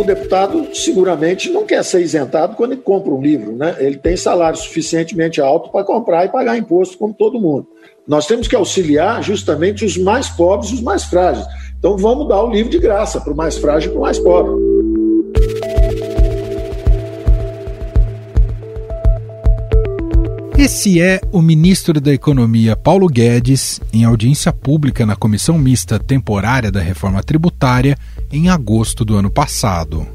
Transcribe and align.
o 0.00 0.04
deputado 0.04 0.68
seguramente 0.74 1.50
não 1.50 1.64
quer 1.64 1.82
ser 1.82 2.02
isentado 2.02 2.54
quando 2.56 2.72
ele 2.72 2.82
compra 2.82 3.12
um 3.12 3.20
livro, 3.20 3.52
né? 3.56 3.76
Ele 3.78 3.96
tem 3.96 4.16
salário 4.16 4.58
suficientemente 4.58 5.40
alto 5.40 5.70
para 5.70 5.84
comprar 5.84 6.26
e 6.26 6.28
pagar 6.28 6.56
imposto 6.56 6.98
como 6.98 7.14
todo 7.14 7.40
mundo. 7.40 7.66
Nós 8.06 8.26
temos 8.26 8.46
que 8.46 8.54
auxiliar 8.54 9.22
justamente 9.22 9.84
os 9.84 9.96
mais 9.96 10.28
pobres 10.28 10.70
e 10.70 10.74
os 10.74 10.82
mais 10.82 11.04
frágeis. 11.04 11.46
Então 11.78 11.96
vamos 11.96 12.28
dar 12.28 12.42
o 12.42 12.50
livro 12.50 12.70
de 12.70 12.78
graça 12.78 13.20
para 13.20 13.32
o 13.32 13.36
mais 13.36 13.56
frágil 13.56 13.90
e 13.90 13.92
para 13.92 13.98
o 13.98 14.02
mais 14.02 14.18
pobre. 14.18 14.66
Esse 20.58 21.02
é 21.02 21.20
o 21.30 21.42
ministro 21.42 22.00
da 22.00 22.12
Economia 22.14 22.74
Paulo 22.74 23.08
Guedes 23.08 23.78
em 23.92 24.04
audiência 24.04 24.52
pública 24.52 25.04
na 25.04 25.14
Comissão 25.14 25.58
Mista 25.58 25.98
Temporária 25.98 26.72
da 26.72 26.80
Reforma 26.80 27.22
Tributária 27.22 27.96
em 28.30 28.48
agosto 28.48 29.04
do 29.04 29.16
ano 29.16 29.30
passado. 29.30 30.06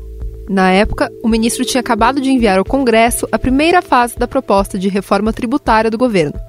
Na 0.49 0.71
época, 0.71 1.09
o 1.23 1.29
ministro 1.29 1.63
tinha 1.63 1.79
acabado 1.79 2.19
de 2.19 2.29
enviar 2.29 2.57
ao 2.57 2.65
Congresso 2.65 3.27
a 3.31 3.39
primeira 3.39 3.81
fase 3.81 4.17
da 4.17 4.27
proposta 4.27 4.77
de 4.77 4.89
reforma 4.89 5.31
tributária 5.31 5.89
do 5.89 5.97
governo. 5.97 6.39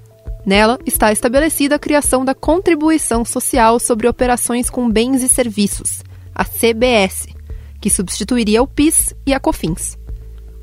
Nela 0.45 0.79
está 0.84 1.12
estabelecida 1.12 1.77
a 1.77 1.79
criação 1.79 2.25
da 2.25 2.34
Contribuição 2.34 3.25
Social 3.25 3.79
sobre 3.79 4.09
Operações 4.09 4.69
com 4.69 4.91
Bens 4.91 5.23
e 5.23 5.29
Serviços, 5.29 6.03
a 6.34 6.45
CBS, 6.45 7.29
que 7.81 7.89
substituiria 7.89 8.62
o 8.62 8.67
PIS 8.67 9.15
e 9.25 9.33
a 9.33 9.39
COFINS. 9.39 9.97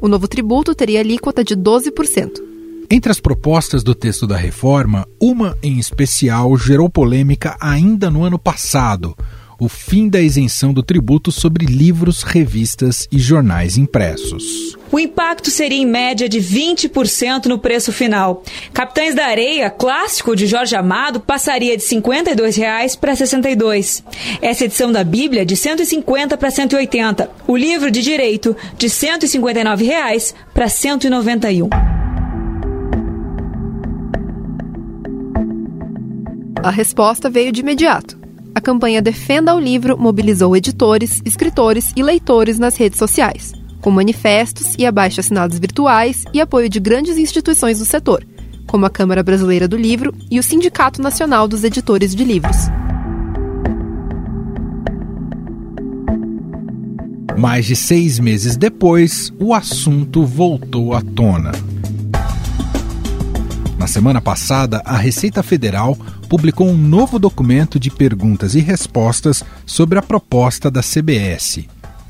O 0.02 0.08
novo 0.08 0.28
tributo 0.28 0.76
teria 0.76 1.00
alíquota 1.00 1.44
de 1.44 1.56
12%. 1.56 2.50
Entre 2.92 3.12
as 3.12 3.20
propostas 3.20 3.84
do 3.84 3.94
texto 3.94 4.26
da 4.26 4.36
reforma, 4.36 5.08
uma 5.22 5.56
em 5.62 5.78
especial 5.78 6.58
gerou 6.58 6.90
polêmica 6.90 7.56
ainda 7.62 8.10
no 8.10 8.24
ano 8.24 8.40
passado: 8.40 9.16
o 9.60 9.68
fim 9.68 10.08
da 10.08 10.22
isenção 10.22 10.74
do 10.74 10.82
tributo 10.82 11.32
sobre 11.32 11.66
livros, 11.66 12.24
revistas 12.24 13.08
e 13.12 13.20
jornais 13.20 13.78
impressos. 13.78 14.78
O 14.92 14.98
impacto 15.00 15.52
seria 15.52 15.78
em 15.78 15.86
média 15.86 16.30
de 16.30 16.40
20% 16.40 17.46
no 17.46 17.60
preço 17.60 17.92
final. 17.92 18.44
Capitães 18.74 19.14
da 19.14 19.26
Areia, 19.26 19.70
clássico 19.70 20.36
de 20.36 20.48
Jorge 20.48 20.76
Amado, 20.76 21.20
passaria 21.20 21.76
de 21.76 21.84
52 21.84 22.56
reais 22.56 22.96
para 22.96 23.12
R$ 23.12 23.18
62. 23.18 24.04
Essa 24.42 24.66
edição 24.66 24.92
da 24.92 25.04
Bíblia 25.04 25.46
de 25.46 25.56
150 25.56 26.38
para 26.38 26.50
180. 26.50 27.30
O 27.46 27.56
livro 27.56 27.92
de 27.92 28.02
direito 28.02 28.56
de 28.78 28.90
159 28.90 29.84
reais 29.84 30.34
para 30.54 30.70
191. 30.70 31.70
A 36.64 36.72
resposta 36.72 37.30
veio 37.30 37.52
de 37.52 37.62
imediato. 37.62 38.19
A 38.54 38.62
campanha 38.62 39.02
Defenda 39.02 39.56
o 39.56 39.60
Livro 39.60 39.98
mobilizou 39.98 40.56
editores, 40.56 41.22
escritores 41.24 41.92
e 41.96 42.02
leitores 42.02 42.58
nas 42.58 42.76
redes 42.76 42.98
sociais, 42.98 43.54
com 43.80 43.92
manifestos 43.92 44.76
e 44.78 44.86
abaixo-assinados 44.86 45.60
virtuais 45.60 46.24
e 46.34 46.42
apoio 46.42 46.68
de 46.68 46.80
grandes 46.80 47.18
instituições 47.18 47.80
do 47.80 47.86
setor, 47.86 48.26
como 48.68 48.86
a 48.86 48.90
Câmara 48.90 49.24
Brasileira 49.24 49.68
do 49.68 49.78
Livro 49.78 50.14
e 50.32 50.40
o 50.40 50.44
Sindicato 50.44 51.02
Nacional 51.02 51.48
dos 51.48 51.64
Editores 51.64 52.16
de 52.16 52.24
Livros. 52.24 52.58
Mais 57.38 57.66
de 57.66 57.76
seis 57.76 58.20
meses 58.20 58.58
depois, 58.58 59.32
o 59.40 59.54
assunto 59.54 60.26
voltou 60.26 60.94
à 60.94 61.02
tona. 61.02 61.52
Na 63.80 63.88
semana 63.88 64.20
passada, 64.20 64.82
a 64.84 64.98
Receita 64.98 65.42
Federal 65.42 65.98
publicou 66.28 66.68
um 66.68 66.76
novo 66.76 67.18
documento 67.18 67.80
de 67.80 67.90
perguntas 67.90 68.54
e 68.54 68.60
respostas 68.60 69.42
sobre 69.66 69.98
a 69.98 70.02
proposta 70.02 70.70
da 70.70 70.82
CBS. 70.82 71.66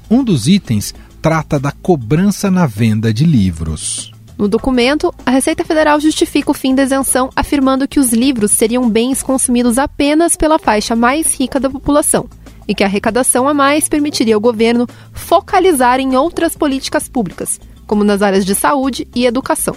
Um 0.10 0.24
dos 0.24 0.48
itens 0.48 0.96
trata 1.22 1.60
da 1.60 1.72
cobrança 1.72 2.50
na 2.50 2.66
venda 2.66 3.14
de 3.14 3.24
livros. 3.24 4.12
No 4.36 4.48
documento, 4.48 5.14
a 5.24 5.30
Receita 5.30 5.64
Federal 5.64 6.00
justifica 6.00 6.50
o 6.50 6.56
fim 6.56 6.74
da 6.74 6.82
isenção, 6.82 7.30
afirmando 7.36 7.88
que 7.88 8.00
os 8.00 8.12
livros 8.12 8.50
seriam 8.50 8.90
bens 8.90 9.22
consumidos 9.22 9.78
apenas 9.78 10.36
pela 10.36 10.58
faixa 10.58 10.96
mais 10.96 11.40
rica 11.40 11.60
da 11.60 11.70
população 11.70 12.28
e 12.68 12.74
que 12.74 12.84
a 12.84 12.88
arrecadação 12.88 13.48
a 13.48 13.54
mais 13.54 13.88
permitiria 13.88 14.34
ao 14.34 14.42
governo 14.42 14.88
focalizar 15.14 16.00
em 16.00 16.16
outras 16.16 16.58
políticas 16.58 17.08
públicas, 17.08 17.62
como 17.86 18.04
nas 18.04 18.24
áreas 18.24 18.44
de 18.44 18.56
saúde 18.56 19.08
e 19.14 19.28
educação. 19.28 19.76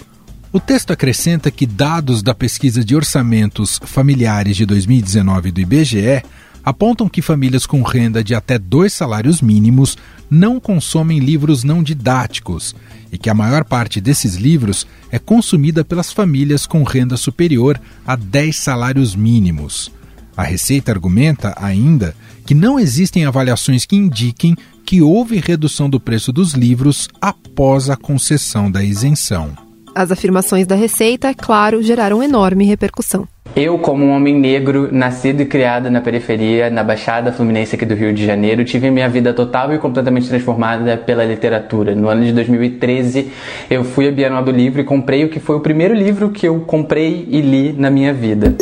O 0.53 0.59
texto 0.59 0.91
acrescenta 0.93 1.49
que 1.49 1.65
dados 1.65 2.21
da 2.21 2.35
pesquisa 2.35 2.85
de 2.85 2.95
orçamentos 2.95 3.79
familiares 3.83 4.55
de 4.55 4.67
2019 4.67 5.49
do 5.49 5.59
IBGE 5.59 6.21
apontam 6.63 7.09
que 7.09 7.23
famílias 7.23 7.65
com 7.65 7.81
renda 7.81 8.23
de 8.23 8.35
até 8.35 8.59
dois 8.59 8.93
salários 8.93 9.41
mínimos 9.41 9.97
não 10.29 10.59
consomem 10.59 11.17
livros 11.17 11.63
não 11.63 11.81
didáticos 11.81 12.75
e 13.11 13.17
que 13.17 13.31
a 13.31 13.33
maior 13.33 13.63
parte 13.63 13.99
desses 13.99 14.35
livros 14.35 14.85
é 15.11 15.17
consumida 15.17 15.83
pelas 15.83 16.13
famílias 16.13 16.67
com 16.67 16.83
renda 16.83 17.17
superior 17.17 17.81
a 18.05 18.15
10 18.15 18.55
salários 18.55 19.15
mínimos. 19.15 19.91
A 20.37 20.43
Receita 20.43 20.91
argumenta 20.91 21.55
ainda 21.57 22.15
que 22.45 22.53
não 22.53 22.79
existem 22.79 23.25
avaliações 23.25 23.87
que 23.87 23.95
indiquem 23.95 24.55
que 24.85 25.01
houve 25.01 25.39
redução 25.39 25.89
do 25.89 25.99
preço 25.99 26.31
dos 26.31 26.53
livros 26.53 27.09
após 27.19 27.89
a 27.89 27.95
concessão 27.95 28.69
da 28.69 28.83
isenção. 28.83 29.72
As 29.95 30.11
afirmações 30.11 30.65
da 30.65 30.73
Receita, 30.73 31.27
é 31.27 31.35
claro, 31.35 31.83
geraram 31.83 32.23
enorme 32.23 32.65
repercussão. 32.65 33.27
Eu, 33.55 33.77
como 33.77 34.03
um 34.03 34.09
homem 34.09 34.33
negro, 34.39 34.89
nascido 34.91 35.41
e 35.41 35.45
criado 35.45 35.91
na 35.91 36.01
periferia, 36.01 36.71
na 36.71 36.83
Baixada 36.83 37.31
Fluminense 37.31 37.75
aqui 37.75 37.85
do 37.85 37.93
Rio 37.93 38.11
de 38.11 38.25
Janeiro, 38.25 38.65
tive 38.65 38.89
minha 38.89 39.07
vida 39.07 39.31
total 39.31 39.71
e 39.71 39.77
completamente 39.77 40.27
transformada 40.27 40.97
pela 40.97 41.23
literatura. 41.23 41.93
No 41.93 42.09
ano 42.09 42.25
de 42.25 42.33
2013, 42.33 43.31
eu 43.69 43.83
fui 43.83 44.07
à 44.07 44.11
Bienal 44.11 44.43
do 44.43 44.49
Livro 44.49 44.81
e 44.81 44.83
comprei 44.83 45.23
o 45.25 45.29
que 45.29 45.39
foi 45.39 45.57
o 45.57 45.59
primeiro 45.59 45.93
livro 45.93 46.31
que 46.31 46.47
eu 46.47 46.61
comprei 46.61 47.27
e 47.29 47.39
li 47.39 47.71
na 47.71 47.91
minha 47.91 48.11
vida. 48.11 48.57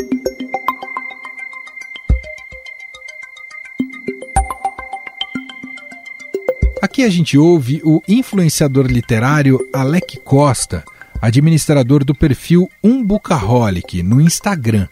Aqui 6.81 7.05
a 7.05 7.09
gente 7.09 7.37
ouve 7.37 7.79
o 7.85 8.01
influenciador 8.05 8.87
literário 8.87 9.57
Alec 9.71 10.19
Costa 10.19 10.83
administrador 11.21 12.03
do 12.03 12.15
perfil 12.15 12.67
Umbucaholic 12.83 14.01
no 14.01 14.19
Instagram. 14.19 14.87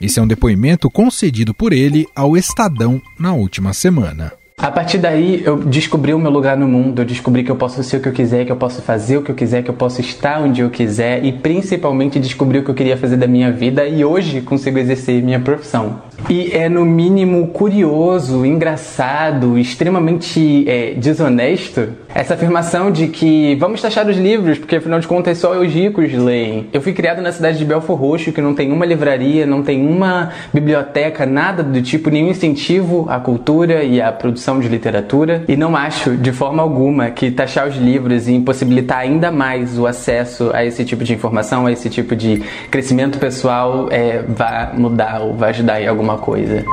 Esse 0.00 0.18
é 0.18 0.22
um 0.22 0.26
depoimento 0.26 0.90
concedido 0.90 1.52
por 1.52 1.72
ele 1.72 2.06
ao 2.14 2.36
Estadão 2.36 3.00
na 3.18 3.34
última 3.34 3.72
semana. 3.72 4.32
A 4.58 4.70
partir 4.70 4.96
daí, 4.96 5.42
eu 5.44 5.58
descobri 5.58 6.14
o 6.14 6.18
meu 6.18 6.30
lugar 6.30 6.56
no 6.56 6.66
mundo, 6.66 7.02
eu 7.02 7.04
descobri 7.04 7.44
que 7.44 7.50
eu 7.50 7.56
posso 7.56 7.84
ser 7.84 7.98
o 7.98 8.00
que 8.00 8.08
eu 8.08 8.12
quiser, 8.12 8.46
que 8.46 8.50
eu 8.50 8.56
posso 8.56 8.80
fazer 8.80 9.18
o 9.18 9.22
que 9.22 9.30
eu 9.30 9.34
quiser, 9.34 9.62
que 9.62 9.68
eu 9.68 9.74
posso 9.74 10.00
estar 10.00 10.40
onde 10.40 10.62
eu 10.62 10.70
quiser 10.70 11.22
e 11.22 11.30
principalmente 11.30 12.18
descobri 12.18 12.58
o 12.58 12.64
que 12.64 12.70
eu 12.70 12.74
queria 12.74 12.96
fazer 12.96 13.18
da 13.18 13.26
minha 13.26 13.52
vida 13.52 13.86
e 13.86 14.02
hoje 14.02 14.40
consigo 14.40 14.78
exercer 14.78 15.22
minha 15.22 15.40
profissão. 15.40 16.00
E 16.28 16.50
é 16.52 16.68
no 16.68 16.84
mínimo 16.84 17.48
curioso, 17.48 18.44
engraçado, 18.44 19.58
extremamente 19.58 20.68
é, 20.68 20.94
desonesto 20.94 21.88
essa 22.16 22.32
afirmação 22.32 22.90
de 22.90 23.08
que 23.08 23.54
vamos 23.56 23.82
taxar 23.82 24.08
os 24.08 24.16
livros, 24.16 24.58
porque 24.58 24.76
afinal 24.76 24.98
de 24.98 25.06
contas 25.06 25.36
só 25.36 25.60
os 25.60 25.70
ricos 25.70 26.10
leem. 26.14 26.66
Eu 26.72 26.80
fui 26.80 26.94
criado 26.94 27.20
na 27.20 27.30
cidade 27.30 27.58
de 27.58 27.64
Belfor 27.64 27.94
Roxo, 27.94 28.32
que 28.32 28.40
não 28.40 28.54
tem 28.54 28.72
uma 28.72 28.86
livraria, 28.86 29.44
não 29.44 29.62
tem 29.62 29.86
uma 29.86 30.30
biblioteca, 30.52 31.26
nada 31.26 31.62
do 31.62 31.82
tipo, 31.82 32.08
nenhum 32.08 32.30
incentivo 32.30 33.04
à 33.10 33.20
cultura 33.20 33.84
e 33.84 34.00
à 34.00 34.10
produção 34.10 34.58
de 34.58 34.66
literatura. 34.66 35.44
E 35.46 35.56
não 35.56 35.76
acho, 35.76 36.16
de 36.16 36.32
forma 36.32 36.62
alguma, 36.62 37.10
que 37.10 37.30
taxar 37.30 37.68
os 37.68 37.76
livros 37.76 38.28
e 38.28 38.32
impossibilitar 38.32 39.00
ainda 39.00 39.30
mais 39.30 39.78
o 39.78 39.86
acesso 39.86 40.50
a 40.54 40.64
esse 40.64 40.86
tipo 40.86 41.04
de 41.04 41.12
informação, 41.12 41.66
a 41.66 41.72
esse 41.72 41.90
tipo 41.90 42.16
de 42.16 42.42
crescimento 42.70 43.18
pessoal, 43.18 43.88
é, 43.90 44.24
vai 44.26 44.74
mudar 44.74 45.20
ou 45.20 45.34
vai 45.34 45.50
ajudar 45.50 45.82
em 45.82 45.86
alguma 45.86 46.05
coisa. 46.14 46.64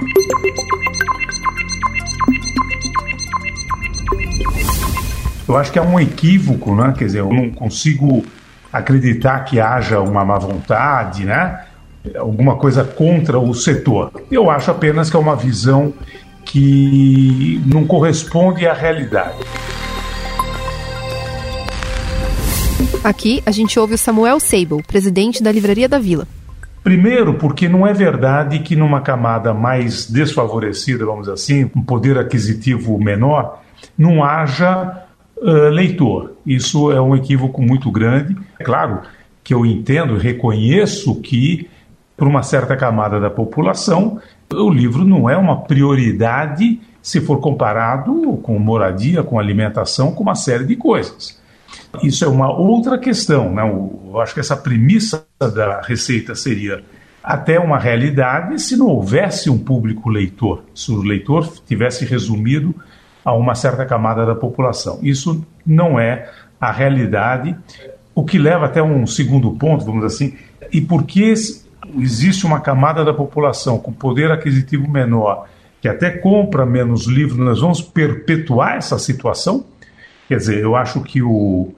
Eu 5.47 5.57
acho 5.57 5.71
que 5.71 5.79
é 5.79 5.81
um 5.81 5.99
equívoco, 5.99 6.73
né? 6.75 6.93
Quer 6.97 7.05
dizer, 7.05 7.19
eu 7.19 7.31
não 7.31 7.49
consigo 7.51 8.23
acreditar 8.71 9.39
que 9.41 9.59
haja 9.59 9.99
uma 9.99 10.23
má 10.23 10.39
vontade, 10.39 11.25
né? 11.25 11.65
Alguma 12.17 12.55
coisa 12.55 12.83
contra 12.83 13.39
o 13.39 13.53
setor. 13.53 14.11
Eu 14.31 14.49
acho 14.49 14.71
apenas 14.71 15.09
que 15.09 15.15
é 15.15 15.19
uma 15.19 15.35
visão 15.35 15.93
que 16.45 17.61
não 17.65 17.85
corresponde 17.85 18.67
à 18.67 18.73
realidade. 18.73 19.37
Aqui 23.03 23.43
a 23.45 23.51
gente 23.51 23.77
ouve 23.79 23.95
o 23.95 23.97
Samuel 23.97 24.39
Sable, 24.39 24.81
presidente 24.83 25.43
da 25.43 25.51
Livraria 25.51 25.89
da 25.89 25.99
Vila. 25.99 26.27
Primeiro, 26.83 27.35
porque 27.35 27.69
não 27.69 27.87
é 27.87 27.93
verdade 27.93 28.59
que 28.59 28.75
numa 28.75 28.99
camada 28.99 29.53
mais 29.53 30.09
desfavorecida, 30.09 31.05
vamos 31.05 31.21
dizer 31.21 31.33
assim, 31.33 31.71
um 31.73 31.81
poder 31.81 32.17
aquisitivo 32.17 32.99
menor, 32.99 33.61
não 33.97 34.21
haja 34.21 35.05
uh, 35.37 35.69
leitor. 35.69 36.33
Isso 36.45 36.91
é 36.91 36.99
um 36.99 37.15
equívoco 37.15 37.61
muito 37.61 37.89
grande. 37.89 38.35
É 38.59 38.63
claro 38.65 38.99
que 39.41 39.53
eu 39.53 39.65
entendo, 39.65 40.17
reconheço 40.17 41.21
que, 41.21 41.69
para 42.17 42.27
uma 42.27 42.43
certa 42.43 42.75
camada 42.75 43.17
da 43.17 43.29
população, 43.29 44.19
o 44.51 44.69
livro 44.69 45.05
não 45.05 45.29
é 45.29 45.37
uma 45.37 45.61
prioridade 45.61 46.81
se 47.01 47.21
for 47.21 47.39
comparado 47.39 48.37
com 48.43 48.57
moradia, 48.59 49.23
com 49.23 49.39
alimentação, 49.39 50.11
com 50.13 50.23
uma 50.23 50.35
série 50.35 50.65
de 50.65 50.75
coisas. 50.75 51.41
Isso 52.01 52.25
é 52.25 52.27
uma 52.27 52.51
outra 52.51 52.97
questão. 52.97 53.53
Né? 53.53 53.61
Eu 53.63 54.19
acho 54.19 54.33
que 54.33 54.39
essa 54.39 54.57
premissa 54.57 55.25
da 55.39 55.81
receita 55.81 56.35
seria 56.35 56.83
até 57.23 57.59
uma 57.59 57.79
realidade 57.79 58.61
se 58.61 58.75
não 58.75 58.87
houvesse 58.87 59.49
um 59.49 59.57
público 59.57 60.09
leitor, 60.09 60.63
se 60.75 60.91
o 60.91 61.01
leitor 61.01 61.47
tivesse 61.65 62.03
resumido 62.03 62.75
a 63.23 63.33
uma 63.33 63.55
certa 63.55 63.85
camada 63.85 64.25
da 64.25 64.35
população. 64.35 64.99
Isso 65.01 65.45
não 65.65 65.97
é 65.97 66.29
a 66.59 66.71
realidade, 66.71 67.55
o 68.13 68.23
que 68.23 68.37
leva 68.37 68.65
até 68.65 68.83
um 68.83 69.07
segundo 69.07 69.51
ponto, 69.51 69.85
vamos 69.85 70.05
dizer 70.05 70.25
assim, 70.25 70.37
e 70.71 70.81
por 70.81 71.03
que 71.03 71.33
existe 71.97 72.45
uma 72.45 72.59
camada 72.59 73.05
da 73.05 73.13
população 73.13 73.77
com 73.77 73.91
poder 73.93 74.31
aquisitivo 74.31 74.89
menor 74.89 75.47
que 75.81 75.87
até 75.87 76.09
compra 76.09 76.65
menos 76.65 77.07
livros, 77.07 77.37
nós 77.37 77.59
vamos 77.59 77.81
perpetuar 77.81 78.77
essa 78.77 78.97
situação? 78.97 79.65
Quer 80.27 80.37
dizer, 80.37 80.59
eu 80.59 80.75
acho 80.75 81.01
que 81.01 81.21
o, 81.21 81.73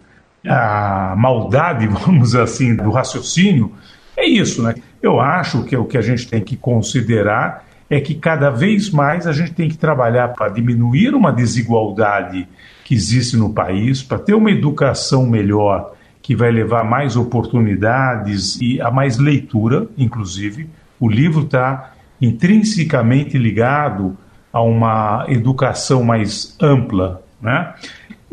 a 0.48 1.16
maldade, 1.18 1.88
vamos 2.06 2.30
dizer 2.30 2.42
assim, 2.42 2.76
do 2.76 2.90
raciocínio 2.92 3.72
é 4.18 4.26
isso, 4.26 4.64
né? 4.64 4.76
Eu 5.02 5.20
acho 5.20 5.64
que 5.64 5.76
o 5.76 5.86
que 5.86 5.98
a 5.98 6.02
gente 6.02 6.28
tem 6.28 6.42
que 6.42 6.56
considerar 6.56 7.66
é 7.90 8.00
que 8.00 8.16
cada 8.16 8.50
vez 8.50 8.90
mais 8.90 9.28
a 9.28 9.32
gente 9.32 9.54
tem 9.54 9.70
que 9.70 9.78
trabalhar 9.78 10.30
para 10.30 10.50
diminuir 10.50 11.14
uma 11.14 11.32
desigualdade 11.32 12.48
que 12.84 12.96
existe 12.96 13.38
no 13.38 13.54
país, 13.54 14.02
para 14.02 14.18
ter 14.18 14.34
uma 14.34 14.52
educação 14.52 15.26
melhor 15.26 15.94
que 16.22 16.36
vai 16.36 16.52
levar 16.52 16.84
mais 16.84 17.16
oportunidades 17.16 18.60
e 18.60 18.82
a 18.82 18.90
mais 18.90 19.20
leitura, 19.20 19.88
inclusive. 19.96 20.68
O 21.00 21.08
livro 21.08 21.44
está 21.44 21.94
intrinsecamente 22.20 23.38
ligado 23.38 24.18
a 24.52 24.62
uma 24.62 25.26
educação 25.28 26.04
mais 26.04 26.58
ampla, 26.60 27.22
né? 27.42 27.76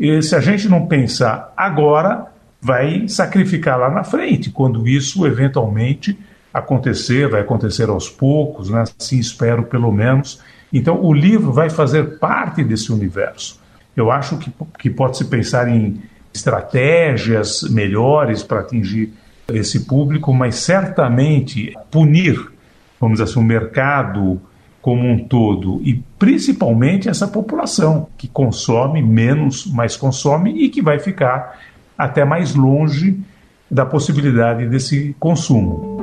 E 0.03 0.21
se 0.21 0.35
a 0.35 0.41
gente 0.41 0.67
não 0.67 0.85
pensar 0.85 1.53
agora, 1.55 2.25
vai 2.61 3.07
sacrificar 3.07 3.79
lá 3.79 3.89
na 3.89 4.03
frente, 4.03 4.49
quando 4.49 4.85
isso 4.85 5.25
eventualmente 5.25 6.19
acontecer, 6.53 7.29
vai 7.29 7.39
acontecer 7.39 7.87
aos 7.87 8.09
poucos, 8.09 8.69
né? 8.69 8.83
assim 8.99 9.17
espero 9.17 9.63
pelo 9.63 9.89
menos. 9.93 10.41
Então, 10.73 11.01
o 11.01 11.13
livro 11.13 11.53
vai 11.53 11.69
fazer 11.69 12.19
parte 12.19 12.65
desse 12.65 12.91
universo. 12.91 13.61
Eu 13.95 14.11
acho 14.11 14.37
que, 14.39 14.51
que 14.77 14.89
pode-se 14.89 15.23
pensar 15.23 15.69
em 15.69 16.01
estratégias 16.33 17.61
melhores 17.71 18.43
para 18.43 18.59
atingir 18.59 19.13
esse 19.47 19.85
público, 19.85 20.33
mas 20.33 20.55
certamente 20.55 21.73
punir, 21.89 22.51
vamos 22.99 23.19
dizer 23.19 23.31
assim, 23.31 23.39
o 23.39 23.43
mercado 23.43 24.41
como 24.83 25.07
um 25.07 25.17
todo 25.17 25.81
e 25.81 26.03
principalmente 26.19 27.07
essa 27.07 27.25
população 27.25 28.07
que 28.17 28.27
consome 28.27 29.01
menos, 29.01 29.65
mas 29.65 29.95
consome 29.95 30.51
e 30.61 30.67
que 30.67 30.81
vai 30.81 30.99
ficar 30.99 31.57
até 31.97 32.25
mais 32.25 32.53
longe 32.53 33.17
da 33.71 33.85
possibilidade 33.85 34.67
desse 34.67 35.15
consumo. 35.17 35.97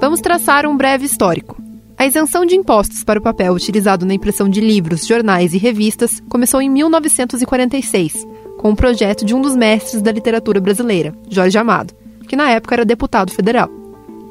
Vamos 0.00 0.20
traçar 0.20 0.66
um 0.66 0.76
breve 0.76 1.04
histórico. 1.04 1.60
A 1.98 2.06
isenção 2.06 2.46
de 2.46 2.54
impostos 2.54 3.02
para 3.02 3.18
o 3.18 3.22
papel 3.22 3.54
utilizado 3.54 4.06
na 4.06 4.14
impressão 4.14 4.48
de 4.48 4.60
livros, 4.60 5.04
jornais 5.04 5.52
e 5.52 5.58
revistas 5.58 6.22
começou 6.28 6.62
em 6.62 6.70
1946, 6.70 8.24
com 8.56 8.70
o 8.70 8.76
projeto 8.76 9.24
de 9.24 9.34
um 9.34 9.42
dos 9.42 9.56
mestres 9.56 10.00
da 10.00 10.12
literatura 10.12 10.60
brasileira, 10.60 11.12
Jorge 11.28 11.58
Amado 11.58 12.05
que 12.26 12.36
na 12.36 12.50
época 12.50 12.74
era 12.74 12.84
deputado 12.84 13.32
federal. 13.32 13.70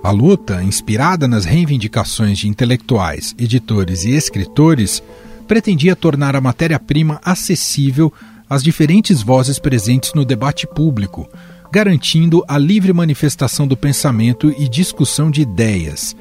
A 0.04 0.12
luta, 0.12 0.62
inspirada 0.62 1.28
nas 1.28 1.46
reivindicações 1.46 2.38
de 2.38 2.48
intelectuais, 2.48 3.34
editores 3.40 4.04
e 4.04 4.12
escritores, 4.12 5.02
pretendia 5.48 5.96
tornar 5.96 6.36
a 6.36 6.42
matéria-prima 6.42 7.20
acessível 7.24 8.14
às 8.50 8.64
diferentes 8.64 9.22
vozes 9.24 9.58
presentes 9.58 10.14
no 10.14 10.24
debate 10.24 10.68
público, 10.68 11.28
garantindo 11.72 12.44
a 12.48 12.58
livre 12.58 12.94
manifestação 12.94 13.68
do 13.68 13.76
pensamento 13.76 14.54
e 14.58 14.70
discussão 14.70 15.32
de 15.32 15.42
ideias. 15.42 16.16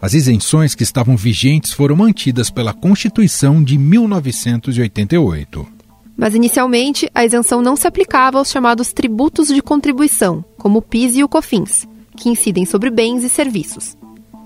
As 0.00 0.14
isenções 0.14 0.74
que 0.74 0.82
estavam 0.82 1.16
vigentes 1.16 1.72
foram 1.72 1.96
mantidas 1.96 2.50
pela 2.50 2.72
Constituição 2.72 3.62
de 3.62 3.76
1988. 3.78 5.75
Mas 6.16 6.34
inicialmente, 6.34 7.10
a 7.14 7.24
isenção 7.24 7.60
não 7.60 7.76
se 7.76 7.86
aplicava 7.86 8.38
aos 8.38 8.50
chamados 8.50 8.92
tributos 8.92 9.48
de 9.48 9.60
contribuição, 9.60 10.44
como 10.56 10.78
o 10.78 10.82
PIS 10.82 11.16
e 11.16 11.22
o 11.22 11.28
COFINS, 11.28 11.86
que 12.16 12.30
incidem 12.30 12.64
sobre 12.64 12.90
bens 12.90 13.22
e 13.22 13.28
serviços. 13.28 13.96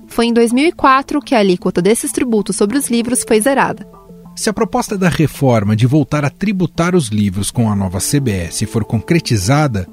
Foi 0.08 0.26
em 0.26 0.32
2004 0.32 1.20
que 1.20 1.34
a 1.34 1.38
alíquota 1.38 1.80
desses 1.80 2.10
tributos 2.10 2.56
sobre 2.56 2.76
os 2.76 2.90
livros 2.90 3.24
foi 3.26 3.40
zerada. 3.40 3.86
Se 4.34 4.50
a 4.50 4.52
proposta 4.52 4.98
da 4.98 5.08
reforma 5.08 5.76
de 5.76 5.86
voltar 5.86 6.24
a 6.24 6.30
tributar 6.30 6.96
os 6.96 7.08
livros 7.08 7.50
com 7.50 7.70
a 7.70 7.76
nova 7.76 7.98
CBS 7.98 8.64
for 8.66 8.84
concretizada, 8.84 9.86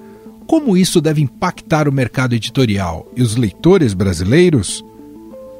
como 0.47 0.77
isso 0.77 1.01
deve 1.01 1.21
impactar 1.21 1.87
o 1.87 1.91
mercado 1.91 2.33
editorial 2.33 3.11
e 3.15 3.21
os 3.21 3.35
leitores 3.35 3.93
brasileiros? 3.93 4.83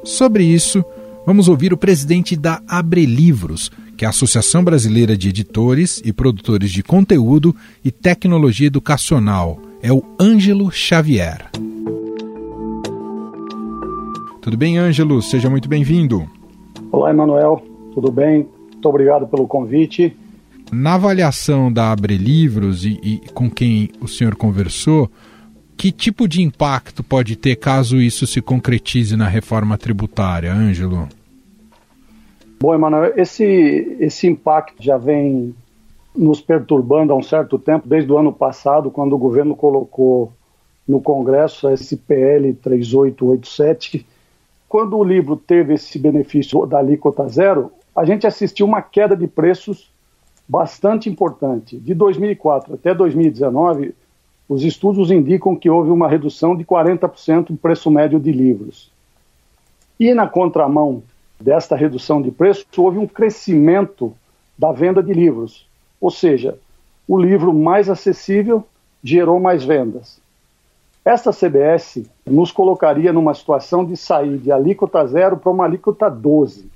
Sobre 0.02 0.44
isso, 0.44 0.82
vamos 1.26 1.46
ouvir 1.48 1.72
o 1.72 1.76
presidente 1.76 2.34
da 2.34 2.62
Abre 2.66 3.04
Livros, 3.04 3.70
que 3.98 4.04
é 4.04 4.06
a 4.06 4.10
Associação 4.10 4.62
Brasileira 4.62 5.16
de 5.16 5.28
Editores 5.28 6.00
e 6.04 6.12
Produtores 6.12 6.70
de 6.70 6.84
Conteúdo 6.84 7.54
e 7.84 7.90
Tecnologia 7.90 8.68
Educacional. 8.68 9.60
É 9.82 9.92
o 9.92 10.04
Ângelo 10.20 10.70
Xavier. 10.70 11.50
Tudo 14.40 14.56
bem, 14.56 14.78
Ângelo? 14.78 15.20
Seja 15.20 15.50
muito 15.50 15.68
bem-vindo. 15.68 16.30
Olá, 16.92 17.10
Emanuel. 17.10 17.60
Tudo 17.92 18.12
bem? 18.12 18.46
Muito 18.72 18.88
obrigado 18.88 19.26
pelo 19.26 19.48
convite. 19.48 20.16
Na 20.70 20.94
avaliação 20.94 21.72
da 21.72 21.90
Abre 21.90 22.16
Livros 22.16 22.84
e, 22.84 23.00
e 23.02 23.18
com 23.34 23.50
quem 23.50 23.90
o 24.00 24.06
senhor 24.06 24.36
conversou, 24.36 25.10
que 25.76 25.90
tipo 25.90 26.28
de 26.28 26.40
impacto 26.40 27.02
pode 27.02 27.34
ter 27.34 27.56
caso 27.56 28.00
isso 28.00 28.28
se 28.28 28.40
concretize 28.40 29.16
na 29.16 29.26
reforma 29.26 29.76
tributária, 29.76 30.54
Ângelo? 30.54 31.08
Bom, 32.60 32.74
Emanuel, 32.74 33.12
esse, 33.16 33.44
esse 34.00 34.26
impacto 34.26 34.82
já 34.82 34.98
vem 34.98 35.54
nos 36.14 36.40
perturbando 36.40 37.12
há 37.12 37.16
um 37.16 37.22
certo 37.22 37.56
tempo, 37.56 37.88
desde 37.88 38.10
o 38.10 38.18
ano 38.18 38.32
passado, 38.32 38.90
quando 38.90 39.12
o 39.12 39.18
governo 39.18 39.54
colocou 39.54 40.32
no 40.86 41.00
Congresso 41.00 41.68
a 41.68 41.74
SPL 41.74 42.52
3887. 42.60 44.04
Quando 44.68 44.98
o 44.98 45.04
livro 45.04 45.36
teve 45.36 45.74
esse 45.74 46.00
benefício 46.00 46.66
da 46.66 46.78
alíquota 46.78 47.28
zero, 47.28 47.70
a 47.94 48.04
gente 48.04 48.26
assistiu 48.26 48.66
uma 48.66 48.82
queda 48.82 49.16
de 49.16 49.28
preços 49.28 49.92
bastante 50.48 51.08
importante. 51.08 51.78
De 51.78 51.94
2004 51.94 52.74
até 52.74 52.92
2019, 52.92 53.94
os 54.48 54.64
estudos 54.64 55.12
indicam 55.12 55.54
que 55.54 55.70
houve 55.70 55.90
uma 55.90 56.08
redução 56.08 56.56
de 56.56 56.64
40% 56.64 57.50
no 57.50 57.56
preço 57.56 57.88
médio 57.88 58.18
de 58.18 58.32
livros. 58.32 58.90
E 60.00 60.12
na 60.12 60.26
contramão 60.26 61.04
desta 61.40 61.76
redução 61.76 62.20
de 62.20 62.30
preço, 62.30 62.66
houve 62.76 62.98
um 62.98 63.06
crescimento 63.06 64.14
da 64.56 64.72
venda 64.72 65.02
de 65.02 65.12
livros. 65.12 65.66
Ou 66.00 66.10
seja, 66.10 66.58
o 67.06 67.18
livro 67.18 67.54
mais 67.54 67.88
acessível 67.88 68.64
gerou 69.02 69.38
mais 69.38 69.64
vendas. 69.64 70.20
Esta 71.04 71.32
CBS 71.32 72.02
nos 72.26 72.52
colocaria 72.52 73.12
numa 73.12 73.32
situação 73.32 73.84
de 73.84 73.96
sair 73.96 74.36
de 74.38 74.52
alíquota 74.52 75.06
zero 75.06 75.36
para 75.36 75.50
uma 75.50 75.64
alíquota 75.64 76.10
12. 76.10 76.68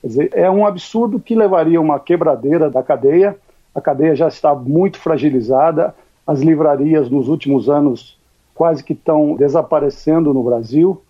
Quer 0.00 0.06
dizer, 0.06 0.30
é 0.32 0.50
um 0.50 0.66
absurdo 0.66 1.20
que 1.20 1.34
levaria 1.34 1.80
uma 1.80 2.00
quebradeira 2.00 2.68
da 2.68 2.82
cadeia. 2.82 3.36
A 3.74 3.80
cadeia 3.80 4.16
já 4.16 4.26
está 4.26 4.54
muito 4.54 4.98
fragilizada. 4.98 5.94
As 6.26 6.40
livrarias 6.40 7.08
nos 7.08 7.28
últimos 7.28 7.68
anos 7.68 8.18
quase 8.54 8.82
que 8.82 8.94
estão 8.94 9.36
desaparecendo 9.36 10.34
no 10.34 10.42
Brasil 10.42 11.00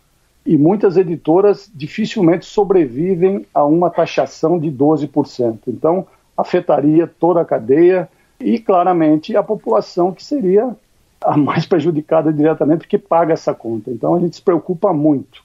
e 0.45 0.59
muitas 0.59 0.97
editoras 0.97 1.71
dificilmente 1.75 2.45
sobrevivem 2.45 3.47
a 3.55 3.65
uma 3.65 3.91
taxação 3.91 4.59
de 4.59 4.71
12%. 4.71 5.59
Então, 5.69 6.07
afetaria 6.37 7.07
toda 7.07 7.41
a 7.41 7.45
cadeia 7.45 8.09
e, 8.41 8.59
claramente, 8.59 9.37
a 9.37 9.43
população 9.43 10.13
que 10.13 10.25
seria 10.25 10.77
a 11.21 11.37
mais 11.37 11.65
prejudicada 11.67 12.33
diretamente, 12.33 12.79
porque 12.79 12.99
paga 12.99 13.33
essa 13.33 13.55
conta. 13.55 13.91
Então, 13.91 14.15
a 14.15 14.21
gente 14.21 14.37
se 14.37 14.43
preocupa 14.43 14.93
muito. 14.93 15.45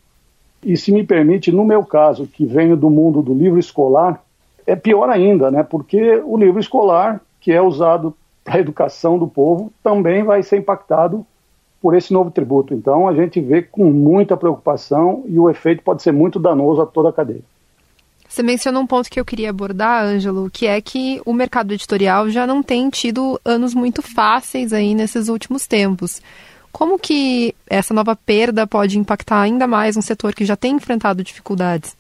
E, 0.64 0.76
se 0.76 0.92
me 0.92 1.04
permite, 1.04 1.52
no 1.52 1.64
meu 1.64 1.86
caso, 1.86 2.26
que 2.26 2.46
venho 2.46 2.76
do 2.76 2.90
mundo 2.90 3.22
do 3.22 3.34
livro 3.34 3.60
escolar, 3.60 4.24
é 4.66 4.76
pior 4.76 5.10
ainda, 5.10 5.52
né? 5.52 5.62
porque 5.62 6.22
o 6.26 6.36
livro 6.36 6.60
escolar, 6.60 7.22
que 7.40 7.52
é 7.52 7.62
usado 7.62 8.14
para 8.44 8.56
a 8.56 8.60
educação 8.60 9.20
do 9.20 9.28
povo, 9.28 9.72
também 9.84 10.24
vai 10.24 10.42
ser 10.42 10.58
impactado 10.58 11.26
por 11.88 11.96
esse 11.96 12.12
novo 12.12 12.30
tributo. 12.30 12.74
Então, 12.74 13.08
a 13.08 13.14
gente 13.14 13.40
vê 13.40 13.62
com 13.62 13.86
muita 13.86 14.36
preocupação 14.36 15.24
e 15.26 15.40
o 15.40 15.50
efeito 15.50 15.82
pode 15.82 16.04
ser 16.04 16.12
muito 16.12 16.38
danoso 16.38 16.82
a 16.82 16.86
toda 16.86 17.08
a 17.08 17.14
cadeia. 17.14 17.40
Você 18.28 18.44
mencionou 18.44 18.84
um 18.84 18.86
ponto 18.86 19.10
que 19.10 19.18
eu 19.18 19.24
queria 19.24 19.52
abordar, 19.52 20.04
Ângelo, 20.04 20.50
que 20.52 20.68
é 20.68 20.82
que 20.82 21.22
o 21.26 21.32
mercado 21.32 21.74
editorial 21.74 22.30
já 22.30 22.46
não 22.46 22.62
tem 22.62 22.90
tido 22.90 23.40
anos 23.46 23.74
muito 23.74 24.02
fáceis 24.02 24.74
aí 24.74 24.94
nesses 24.94 25.30
últimos 25.30 25.66
tempos. 25.66 26.22
Como 26.74 27.00
que 27.00 27.56
essa 27.70 27.94
nova 27.94 28.18
perda 28.18 28.68
pode 28.68 29.00
impactar 29.00 29.40
ainda 29.40 29.66
mais 29.66 29.96
um 29.96 30.02
setor 30.02 30.36
que 30.36 30.44
já 30.44 30.58
tem 30.58 30.76
enfrentado 30.76 31.24
dificuldades? 31.24 31.96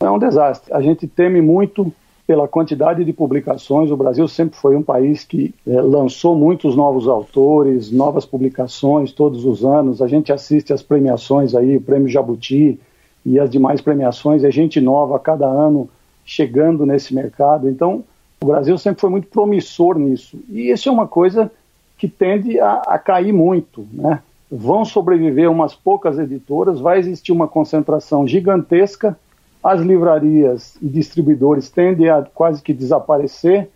É 0.00 0.10
um 0.10 0.18
desastre. 0.18 0.72
A 0.72 0.80
gente 0.80 1.06
teme 1.06 1.42
muito 1.42 1.92
pela 2.26 2.46
quantidade 2.46 3.04
de 3.04 3.12
publicações. 3.12 3.90
O 3.90 3.96
Brasil 3.96 4.26
sempre 4.28 4.56
foi 4.56 4.76
um 4.76 4.82
país 4.82 5.24
que 5.24 5.54
é, 5.66 5.80
lançou 5.80 6.34
muitos 6.36 6.76
novos 6.76 7.08
autores, 7.08 7.90
novas 7.90 8.24
publicações 8.24 9.12
todos 9.12 9.44
os 9.44 9.64
anos. 9.64 10.00
A 10.00 10.06
gente 10.06 10.32
assiste 10.32 10.72
às 10.72 10.82
premiações 10.82 11.54
aí, 11.54 11.76
o 11.76 11.80
Prêmio 11.80 12.08
Jabuti 12.08 12.78
e 13.24 13.38
as 13.38 13.50
demais 13.50 13.80
premiações. 13.80 14.44
É 14.44 14.50
gente 14.50 14.80
nova 14.80 15.16
a 15.16 15.18
cada 15.18 15.46
ano 15.46 15.88
chegando 16.24 16.86
nesse 16.86 17.14
mercado. 17.14 17.68
Então, 17.68 18.04
o 18.40 18.46
Brasil 18.46 18.76
sempre 18.78 19.00
foi 19.00 19.10
muito 19.10 19.28
promissor 19.28 19.98
nisso. 19.98 20.38
E 20.48 20.70
isso 20.70 20.88
é 20.88 20.92
uma 20.92 21.06
coisa 21.06 21.50
que 21.98 22.08
tende 22.08 22.58
a, 22.58 22.82
a 22.86 22.98
cair 22.98 23.32
muito, 23.32 23.86
né? 23.92 24.20
Vão 24.50 24.84
sobreviver 24.84 25.50
umas 25.50 25.74
poucas 25.74 26.18
editoras, 26.18 26.78
vai 26.78 26.98
existir 26.98 27.32
uma 27.32 27.48
concentração 27.48 28.26
gigantesca, 28.26 29.16
as 29.62 29.80
livrarias 29.80 30.76
e 30.82 30.88
distribuidores 30.88 31.70
tendem 31.70 32.08
a 32.08 32.22
quase 32.22 32.62
que 32.62 32.72
desaparecer 32.72 33.68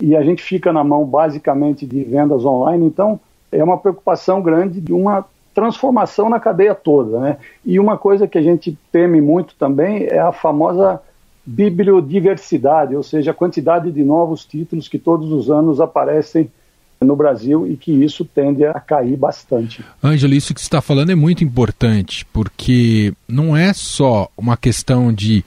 e 0.00 0.16
a 0.16 0.22
gente 0.22 0.42
fica 0.42 0.72
na 0.72 0.82
mão 0.82 1.04
basicamente 1.04 1.86
de 1.86 2.02
vendas 2.04 2.44
online. 2.44 2.86
Então, 2.86 3.20
é 3.50 3.62
uma 3.62 3.78
preocupação 3.78 4.42
grande 4.42 4.80
de 4.80 4.92
uma 4.92 5.24
transformação 5.54 6.28
na 6.28 6.38
cadeia 6.38 6.74
toda, 6.74 7.18
né? 7.18 7.36
E 7.64 7.80
uma 7.80 7.98
coisa 7.98 8.28
que 8.28 8.38
a 8.38 8.42
gente 8.42 8.78
teme 8.92 9.20
muito 9.20 9.54
também 9.56 10.04
é 10.04 10.18
a 10.18 10.30
famosa 10.30 11.00
bibliodiversidade, 11.44 12.94
ou 12.94 13.02
seja, 13.02 13.30
a 13.30 13.34
quantidade 13.34 13.90
de 13.90 14.04
novos 14.04 14.44
títulos 14.44 14.86
que 14.86 14.98
todos 14.98 15.32
os 15.32 15.50
anos 15.50 15.80
aparecem 15.80 16.50
no 17.00 17.14
Brasil 17.14 17.66
e 17.66 17.76
que 17.76 17.92
isso 17.92 18.24
tende 18.24 18.64
a 18.64 18.74
cair 18.74 19.16
bastante. 19.16 19.84
Ângelo, 20.02 20.34
isso 20.34 20.52
que 20.52 20.60
você 20.60 20.66
está 20.66 20.80
falando 20.80 21.10
é 21.10 21.14
muito 21.14 21.44
importante, 21.44 22.26
porque 22.32 23.12
não 23.28 23.56
é 23.56 23.72
só 23.72 24.28
uma 24.36 24.56
questão 24.56 25.12
de 25.12 25.44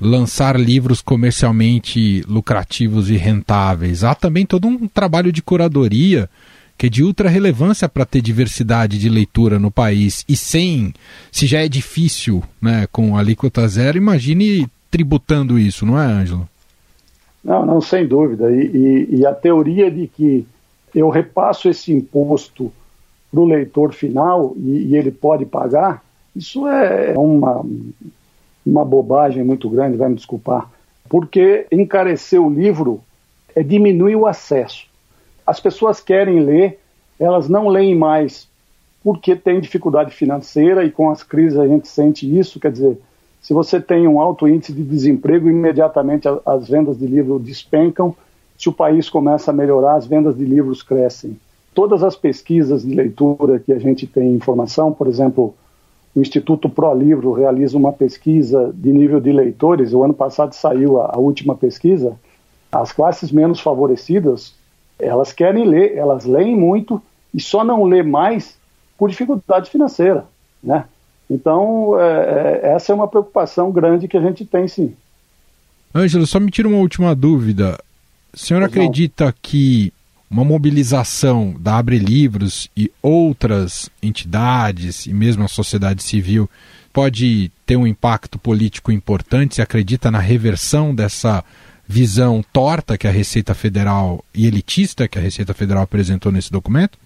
lançar 0.00 0.58
livros 0.58 1.00
comercialmente 1.00 2.22
lucrativos 2.28 3.10
e 3.10 3.16
rentáveis, 3.16 4.04
há 4.04 4.14
também 4.14 4.44
todo 4.44 4.66
um 4.66 4.86
trabalho 4.88 5.32
de 5.32 5.42
curadoria 5.42 6.28
que 6.76 6.86
é 6.86 6.90
de 6.90 7.04
ultra 7.04 7.28
relevância 7.28 7.88
para 7.88 8.04
ter 8.04 8.20
diversidade 8.20 8.98
de 8.98 9.08
leitura 9.08 9.60
no 9.60 9.70
país. 9.70 10.24
E 10.28 10.36
sem, 10.36 10.92
se 11.30 11.46
já 11.46 11.60
é 11.64 11.68
difícil 11.68 12.42
né, 12.60 12.88
com 12.90 13.16
alíquota 13.16 13.66
zero, 13.68 13.96
imagine 13.96 14.66
tributando 14.90 15.56
isso, 15.58 15.86
não 15.86 15.98
é, 15.98 16.04
Ângelo? 16.04 16.48
Não, 17.44 17.64
não, 17.64 17.80
sem 17.80 18.06
dúvida. 18.06 18.50
E, 18.50 19.06
e, 19.10 19.16
e 19.18 19.26
a 19.26 19.32
teoria 19.32 19.90
de 19.90 20.08
que 20.08 20.46
eu 20.94 21.08
repasso 21.08 21.68
esse 21.68 21.92
imposto 21.92 22.72
para 23.30 23.40
o 23.40 23.44
leitor 23.44 23.92
final 23.92 24.54
e, 24.56 24.88
e, 24.88 24.96
ele 24.96 25.10
pode 25.10 25.44
pagar, 25.44 26.04
isso 26.36 26.66
é 26.68 27.14
uma, 27.18 27.64
uma 28.64 28.84
bobagem 28.84 29.42
muito 29.42 29.68
grande, 29.68 29.96
vai 29.96 30.08
me 30.08 30.14
desculpar, 30.14 30.70
porque 31.08 31.66
encarecer 31.70 32.40
o 32.40 32.48
livro 32.48 33.00
é 33.54 33.62
diminuir 33.62 34.16
o 34.16 34.26
acesso. 34.26 34.86
As 35.46 35.60
pessoas 35.60 36.00
querem 36.00 36.40
ler, 36.40 36.78
elas 37.18 37.48
não 37.48 37.68
leem 37.68 37.94
mais 37.94 38.48
porque 39.02 39.36
tem 39.36 39.60
dificuldade 39.60 40.12
financeira 40.12 40.82
e 40.82 40.90
com 40.90 41.10
as 41.10 41.22
crises 41.22 41.58
a 41.58 41.66
gente 41.68 41.86
sente 41.86 42.38
isso, 42.38 42.58
quer 42.58 42.72
dizer, 42.72 42.98
se 43.42 43.52
você 43.52 43.78
tem 43.78 44.08
um 44.08 44.18
alto 44.18 44.48
índice 44.48 44.72
de 44.72 44.82
desemprego, 44.82 45.50
imediatamente 45.50 46.26
as 46.46 46.66
vendas 46.66 46.98
de 46.98 47.06
livro 47.06 47.38
despencam 47.38 48.16
se 48.56 48.68
o 48.68 48.72
país 48.72 49.08
começa 49.08 49.50
a 49.50 49.54
melhorar, 49.54 49.96
as 49.96 50.06
vendas 50.06 50.36
de 50.36 50.44
livros 50.44 50.82
crescem. 50.82 51.36
Todas 51.74 52.02
as 52.02 52.14
pesquisas 52.14 52.82
de 52.82 52.94
leitura 52.94 53.58
que 53.58 53.72
a 53.72 53.78
gente 53.78 54.06
tem 54.06 54.32
informação, 54.32 54.92
por 54.92 55.08
exemplo, 55.08 55.54
o 56.14 56.20
Instituto 56.20 56.68
Pro 56.68 56.94
Livro 56.94 57.32
realiza 57.32 57.76
uma 57.76 57.92
pesquisa 57.92 58.72
de 58.72 58.92
nível 58.92 59.20
de 59.20 59.32
leitores. 59.32 59.92
O 59.92 60.04
ano 60.04 60.14
passado 60.14 60.54
saiu 60.54 61.00
a, 61.00 61.12
a 61.14 61.18
última 61.18 61.56
pesquisa. 61.56 62.16
As 62.70 62.92
classes 62.92 63.32
menos 63.32 63.58
favorecidas, 63.58 64.54
elas 64.98 65.32
querem 65.32 65.64
ler, 65.64 65.96
elas 65.96 66.24
leem 66.24 66.56
muito 66.56 67.02
e 67.32 67.40
só 67.40 67.64
não 67.64 67.84
lê 67.84 68.02
mais 68.02 68.56
por 68.96 69.10
dificuldade 69.10 69.68
financeira, 69.68 70.24
né? 70.62 70.84
Então, 71.28 71.98
é, 71.98 72.60
é, 72.62 72.72
essa 72.74 72.92
é 72.92 72.94
uma 72.94 73.08
preocupação 73.08 73.72
grande 73.72 74.06
que 74.06 74.16
a 74.16 74.20
gente 74.20 74.44
tem, 74.44 74.68
sim. 74.68 74.94
Ângelo, 75.94 76.26
só 76.26 76.38
me 76.38 76.50
tira 76.50 76.68
uma 76.68 76.78
última 76.78 77.14
dúvida. 77.14 77.78
O 78.34 78.38
senhor 78.38 78.60
pois 78.60 78.72
acredita 78.72 79.26
não. 79.26 79.34
que 79.40 79.92
uma 80.30 80.44
mobilização 80.44 81.54
da 81.58 81.78
Abre 81.78 81.98
Livros 81.98 82.68
e 82.76 82.90
outras 83.00 83.88
entidades, 84.02 85.06
e 85.06 85.14
mesmo 85.14 85.44
a 85.44 85.48
sociedade 85.48 86.02
civil, 86.02 86.50
pode 86.92 87.50
ter 87.64 87.76
um 87.76 87.86
impacto 87.86 88.38
político 88.38 88.90
importante? 88.90 89.54
Você 89.54 89.62
acredita 89.62 90.10
na 90.10 90.18
reversão 90.18 90.94
dessa 90.94 91.44
visão 91.86 92.42
torta 92.52 92.96
que 92.96 93.06
a 93.06 93.10
Receita 93.10 93.54
Federal 93.54 94.24
e 94.34 94.46
elitista 94.46 95.06
que 95.06 95.18
a 95.18 95.22
Receita 95.22 95.54
Federal 95.54 95.82
apresentou 95.82 96.32
nesse 96.32 96.50
documento? 96.50 96.98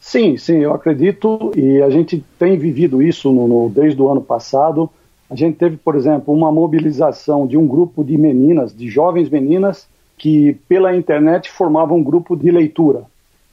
Sim, 0.00 0.36
sim, 0.38 0.58
eu 0.58 0.72
acredito 0.72 1.52
e 1.54 1.82
a 1.82 1.90
gente 1.90 2.24
tem 2.38 2.56
vivido 2.56 3.02
isso 3.02 3.30
no, 3.30 3.46
no, 3.46 3.68
desde 3.68 4.00
o 4.00 4.08
ano 4.08 4.22
passado. 4.22 4.88
A 5.28 5.36
gente 5.36 5.58
teve, 5.58 5.76
por 5.76 5.94
exemplo, 5.94 6.32
uma 6.32 6.50
mobilização 6.50 7.46
de 7.46 7.56
um 7.56 7.66
grupo 7.66 8.02
de 8.02 8.16
meninas, 8.16 8.74
de 8.74 8.88
jovens 8.88 9.28
meninas, 9.28 9.86
que 10.20 10.52
pela 10.68 10.94
internet 10.94 11.50
formavam 11.50 11.96
um 11.96 12.04
grupo 12.04 12.36
de 12.36 12.50
leitura. 12.50 13.04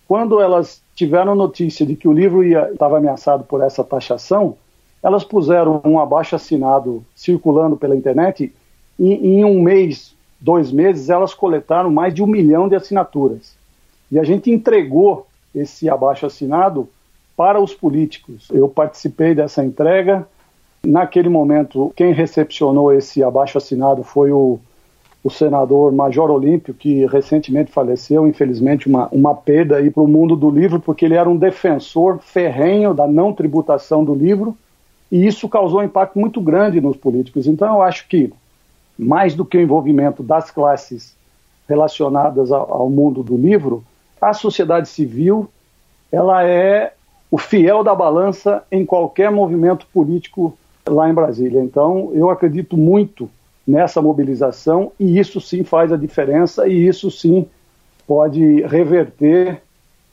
Quando 0.06 0.42
elas 0.42 0.82
tiveram 0.94 1.34
notícia 1.34 1.86
de 1.86 1.96
que 1.96 2.10
o 2.10 2.12
livro 2.12 2.44
estava 2.44 2.98
ameaçado 2.98 3.46
por 3.46 3.64
essa 3.64 3.86
taxação, 3.86 4.58
elas 5.02 5.24
puseram 5.24 5.82
um 5.86 5.98
abaixo 5.98 6.36
assinado 6.36 7.06
circulando 7.16 7.78
pela 7.78 7.96
internet 7.96 8.54
e 9.00 9.14
em 9.14 9.46
um 9.46 9.62
mês, 9.62 10.14
dois 10.42 10.70
meses, 10.70 11.10
elas 11.10 11.34
coletaram 11.34 11.90
mais 11.90 12.14
de 12.14 12.22
um 12.22 12.28
milhão 12.28 12.68
de 12.68 12.76
assinaturas. 12.76 13.56
E 14.12 14.20
a 14.20 14.24
gente 14.26 14.52
entregou 14.52 15.26
esse 15.56 15.90
abaixo 15.90 16.26
assinado 16.26 16.90
para 17.38 17.62
os 17.62 17.74
políticos. 17.74 18.50
Eu 18.52 18.68
participei 18.68 19.34
dessa 19.34 19.64
entrega. 19.64 20.28
Naquele 20.84 21.30
momento, 21.30 21.94
quem 21.96 22.12
recepcionou 22.12 22.92
esse 22.92 23.24
abaixo 23.24 23.58
assinado 23.58 24.04
foi 24.04 24.34
o 24.34 24.60
o 25.24 25.30
senador 25.30 25.92
Major 25.92 26.30
Olímpio, 26.30 26.74
que 26.74 27.06
recentemente 27.06 27.72
faleceu, 27.72 28.28
infelizmente 28.28 28.88
uma, 28.88 29.08
uma 29.12 29.36
perda 29.36 29.78
aí 29.78 29.90
para 29.90 30.04
o 30.04 30.08
mundo 30.08 30.36
do 30.36 30.50
livro, 30.50 30.80
porque 30.80 31.06
ele 31.06 31.16
era 31.16 31.30
um 31.30 31.36
defensor 31.36 32.20
ferrenho 32.20 32.94
da 32.94 33.08
não 33.08 33.34
tributação 33.34 34.04
do 34.04 34.14
livro, 34.14 34.56
e 35.12 35.26
isso 35.26 35.50
causou 35.50 35.80
um 35.80 35.84
impacto 35.84 36.20
muito 36.20 36.40
grande 36.40 36.80
nos 36.80 36.96
políticos. 36.96 37.48
Então 37.48 37.76
eu 37.76 37.82
acho 37.82 38.08
que, 38.08 38.32
mais 38.98 39.36
do 39.36 39.44
que 39.44 39.58
o 39.58 39.62
envolvimento 39.62 40.22
das 40.22 40.52
classes 40.52 41.16
relacionadas 41.68 42.52
ao, 42.52 42.72
ao 42.72 42.90
mundo 42.90 43.24
do 43.24 43.36
livro, 43.36 43.84
a 44.22 44.34
sociedade 44.34 44.88
civil 44.88 45.50
ela 46.12 46.46
é 46.46 46.94
o 47.30 47.38
fiel 47.38 47.84
da 47.84 47.94
balança 47.94 48.64
em 48.72 48.86
qualquer 48.86 49.30
movimento 49.30 49.86
político 49.94 50.58
lá 50.88 51.10
em 51.10 51.14
Brasília. 51.14 51.62
Então 51.62 52.12
eu 52.14 52.30
acredito 52.30 52.78
muito 52.78 53.30
nessa 53.68 54.02
mobilização 54.02 54.92
e 54.98 55.20
isso 55.20 55.42
sim 55.42 55.64
faz 55.64 55.92
a 55.92 55.98
diferença 55.98 56.68
e 56.68 56.88
isso 56.88 57.12
sim 57.12 57.46
pode 58.08 58.62
reverter 58.62 59.62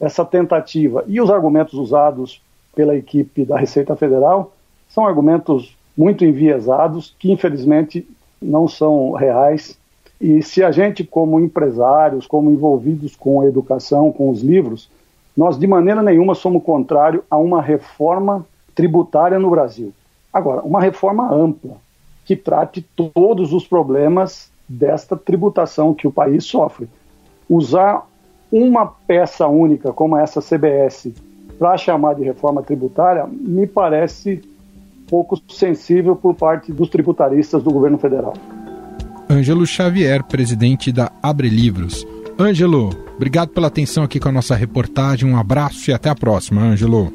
essa 0.00 0.24
tentativa. 0.24 1.04
E 1.06 1.20
os 1.20 1.30
argumentos 1.30 1.74
usados 1.74 2.42
pela 2.74 2.96
equipe 2.96 3.44
da 3.44 3.56
Receita 3.56 3.94
Federal 3.94 4.52
são 4.88 5.06
argumentos 5.06 5.76
muito 5.96 6.24
enviesados 6.24 7.14
que 7.18 7.30
infelizmente 7.30 8.06
não 8.42 8.66
são 8.66 9.12
reais. 9.12 9.78
E 10.20 10.42
se 10.42 10.62
a 10.62 10.72
gente, 10.72 11.04
como 11.04 11.38
empresários, 11.38 12.26
como 12.26 12.50
envolvidos 12.50 13.14
com 13.14 13.40
a 13.40 13.46
educação, 13.46 14.10
com 14.10 14.30
os 14.30 14.42
livros, 14.42 14.90
nós 15.36 15.58
de 15.58 15.66
maneira 15.66 16.02
nenhuma 16.02 16.34
somos 16.34 16.62
contrário 16.62 17.24
a 17.30 17.36
uma 17.36 17.62
reforma 17.62 18.44
tributária 18.74 19.38
no 19.38 19.50
Brasil. 19.50 19.92
Agora, 20.32 20.62
uma 20.62 20.80
reforma 20.80 21.32
ampla, 21.32 21.76
que 22.24 22.34
trate 22.34 22.84
todos 23.14 23.52
os 23.52 23.66
problemas 23.66 24.50
desta 24.68 25.16
tributação 25.16 25.94
que 25.94 26.06
o 26.06 26.12
país 26.12 26.44
sofre. 26.44 26.88
Usar 27.48 28.06
uma 28.50 28.86
peça 28.86 29.46
única 29.46 29.92
como 29.92 30.16
essa 30.16 30.40
CBS 30.40 31.12
para 31.58 31.76
chamar 31.76 32.14
de 32.14 32.22
reforma 32.22 32.62
tributária 32.62 33.26
me 33.26 33.66
parece 33.66 34.40
pouco 35.08 35.40
sensível 35.48 36.16
por 36.16 36.34
parte 36.34 36.72
dos 36.72 36.88
tributaristas 36.88 37.62
do 37.62 37.70
governo 37.70 37.98
federal. 37.98 38.34
Ângelo 39.30 39.66
Xavier, 39.66 40.22
presidente 40.24 40.92
da 40.92 41.10
Abre 41.22 41.48
Livros. 41.48 42.06
Ângelo, 42.38 42.90
obrigado 43.16 43.50
pela 43.50 43.68
atenção 43.68 44.04
aqui 44.04 44.18
com 44.18 44.28
a 44.28 44.32
nossa 44.32 44.54
reportagem. 44.54 45.30
Um 45.30 45.36
abraço 45.36 45.90
e 45.90 45.94
até 45.94 46.08
a 46.08 46.14
próxima, 46.14 46.62
Ângelo. 46.62 47.12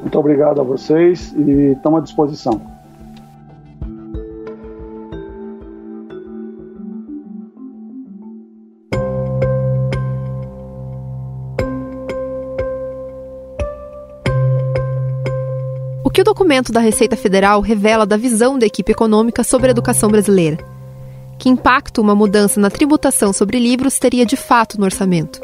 Muito 0.00 0.18
obrigado 0.18 0.60
a 0.60 0.64
vocês 0.64 1.32
e 1.36 1.72
estamos 1.72 2.00
à 2.00 2.02
disposição. 2.02 2.71
Que 16.12 16.20
o 16.20 16.24
documento 16.24 16.70
da 16.70 16.80
Receita 16.80 17.16
Federal 17.16 17.60
revela 17.60 18.04
da 18.04 18.16
visão 18.16 18.58
da 18.58 18.66
equipe 18.66 18.92
econômica 18.92 19.42
sobre 19.42 19.68
a 19.68 19.70
educação 19.70 20.10
brasileira? 20.10 20.58
Que 21.38 21.48
impacto 21.48 22.00
uma 22.02 22.14
mudança 22.14 22.60
na 22.60 22.70
tributação 22.70 23.32
sobre 23.32 23.58
livros 23.58 23.98
teria 23.98 24.26
de 24.26 24.36
fato 24.36 24.78
no 24.78 24.84
orçamento? 24.84 25.40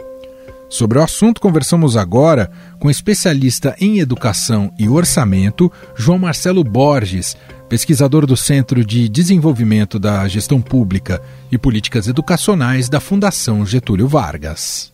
Sobre 0.69 0.99
o 0.99 1.03
assunto, 1.03 1.41
conversamos 1.41 1.97
agora 1.97 2.51
com 2.79 2.89
o 2.89 2.91
especialista 2.91 3.75
em 3.81 3.99
educação 3.99 4.71
e 4.79 4.87
orçamento, 4.87 5.73
João 5.97 6.19
Marcelo 6.19 6.63
Borges, 6.63 7.35
pesquisador 7.71 8.27
do 8.27 8.37
Centro 8.37 8.85
de 8.85 9.09
Desenvolvimento 9.09 9.99
da 9.99 10.29
Gestão 10.29 10.61
Pública 10.61 11.23
e 11.51 11.57
Políticas 11.57 12.07
Educacionais 12.07 12.91
da 12.91 13.01
Fundação 13.01 13.65
Getúlio 13.65 14.07
Vargas. 14.07 14.93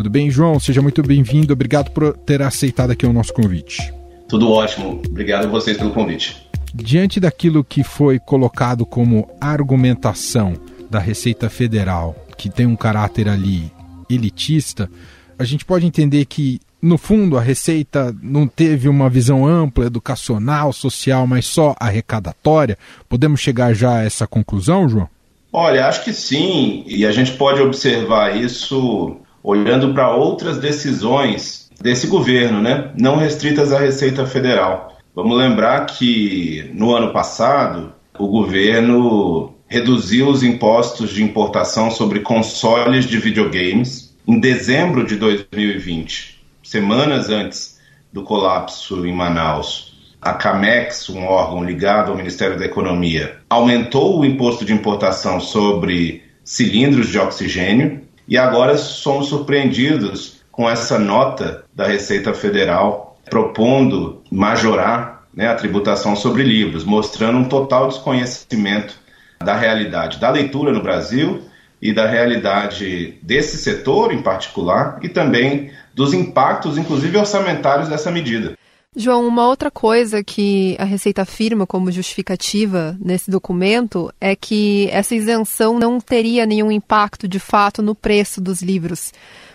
Tudo 0.00 0.08
bem, 0.08 0.30
João? 0.30 0.58
Seja 0.58 0.80
muito 0.80 1.02
bem-vindo. 1.02 1.52
Obrigado 1.52 1.90
por 1.90 2.16
ter 2.16 2.40
aceitado 2.40 2.90
aqui 2.90 3.04
o 3.04 3.12
nosso 3.12 3.34
convite. 3.34 3.92
Tudo 4.26 4.50
ótimo. 4.50 5.02
Obrigado 5.06 5.44
a 5.44 5.46
vocês 5.46 5.76
pelo 5.76 5.90
convite. 5.90 6.48
Diante 6.74 7.20
daquilo 7.20 7.62
que 7.62 7.84
foi 7.84 8.18
colocado 8.18 8.86
como 8.86 9.28
argumentação 9.38 10.54
da 10.88 10.98
Receita 10.98 11.50
Federal, 11.50 12.16
que 12.38 12.48
tem 12.48 12.64
um 12.64 12.76
caráter 12.76 13.28
ali 13.28 13.70
elitista, 14.08 14.90
a 15.38 15.44
gente 15.44 15.66
pode 15.66 15.84
entender 15.84 16.24
que 16.24 16.62
no 16.80 16.96
fundo, 16.96 17.36
a 17.36 17.42
Receita 17.42 18.16
não 18.22 18.46
teve 18.46 18.88
uma 18.88 19.10
visão 19.10 19.46
ampla, 19.46 19.84
educacional, 19.84 20.72
social, 20.72 21.26
mas 21.26 21.44
só 21.44 21.76
arrecadatória? 21.78 22.78
Podemos 23.06 23.38
chegar 23.38 23.74
já 23.74 23.98
a 23.98 24.04
essa 24.04 24.26
conclusão, 24.26 24.88
João? 24.88 25.10
Olha, 25.52 25.86
acho 25.86 26.02
que 26.04 26.14
sim, 26.14 26.84
e 26.86 27.04
a 27.04 27.12
gente 27.12 27.32
pode 27.32 27.60
observar 27.60 28.34
isso 28.34 29.20
olhando 29.42 29.92
para 29.94 30.14
outras 30.14 30.58
decisões 30.58 31.70
desse 31.80 32.06
governo, 32.06 32.60
né? 32.60 32.90
não 32.98 33.16
restritas 33.16 33.72
à 33.72 33.78
Receita 33.78 34.26
Federal. 34.26 34.98
Vamos 35.14 35.36
lembrar 35.36 35.86
que 35.86 36.70
no 36.74 36.94
ano 36.94 37.12
passado 37.12 37.92
o 38.18 38.28
governo 38.28 39.54
reduziu 39.66 40.28
os 40.28 40.42
impostos 40.42 41.10
de 41.10 41.22
importação 41.22 41.90
sobre 41.90 42.20
consoles 42.20 43.06
de 43.06 43.18
videogames 43.18 44.14
em 44.26 44.38
dezembro 44.38 45.06
de 45.06 45.16
2020 45.16 46.40
semanas 46.62 47.30
antes 47.30 47.80
do 48.12 48.22
colapso 48.22 49.04
em 49.04 49.12
Manaus, 49.12 50.14
a 50.20 50.34
CAMEX, 50.34 51.08
um 51.08 51.24
órgão 51.24 51.64
ligado 51.64 52.10
ao 52.10 52.16
Ministério 52.16 52.58
da 52.58 52.64
Economia, 52.64 53.38
aumentou 53.48 54.20
o 54.20 54.24
imposto 54.24 54.64
de 54.64 54.72
importação 54.72 55.40
sobre 55.40 56.22
cilindros 56.44 57.08
de 57.08 57.18
oxigênio 57.18 58.02
e 58.30 58.38
agora 58.38 58.78
somos 58.78 59.26
surpreendidos 59.26 60.40
com 60.52 60.70
essa 60.70 61.00
nota 61.00 61.64
da 61.74 61.84
Receita 61.84 62.32
Federal 62.32 63.18
propondo 63.28 64.22
majorar 64.30 65.24
né, 65.34 65.48
a 65.48 65.54
tributação 65.56 66.14
sobre 66.14 66.44
livros, 66.44 66.84
mostrando 66.84 67.38
um 67.38 67.44
total 67.44 67.88
desconhecimento 67.88 68.94
da 69.40 69.56
realidade 69.56 70.20
da 70.20 70.30
leitura 70.30 70.72
no 70.72 70.82
Brasil 70.82 71.42
e 71.82 71.92
da 71.92 72.06
realidade 72.06 73.18
desse 73.22 73.56
setor 73.56 74.12
em 74.12 74.22
particular 74.22 75.00
e 75.02 75.08
também 75.08 75.72
dos 75.94 76.12
impactos, 76.12 76.78
inclusive 76.78 77.18
orçamentários, 77.18 77.88
dessa 77.88 78.10
medida. 78.10 78.52
João, 78.96 79.24
uma 79.24 79.46
outra 79.46 79.70
coisa 79.70 80.20
que 80.20 80.74
a 80.76 80.84
Receita 80.84 81.22
afirma 81.22 81.64
como 81.64 81.92
justificativa 81.92 82.96
nesse 83.00 83.30
documento 83.30 84.12
é 84.20 84.34
que 84.34 84.88
essa 84.90 85.14
isenção 85.14 85.78
não 85.78 86.00
teria 86.00 86.44
nenhum 86.44 86.72
impacto 86.72 87.28
de 87.28 87.38
fato 87.38 87.82
no 87.82 87.94
preço 87.94 88.40
dos 88.40 88.62
livros. 88.62 89.12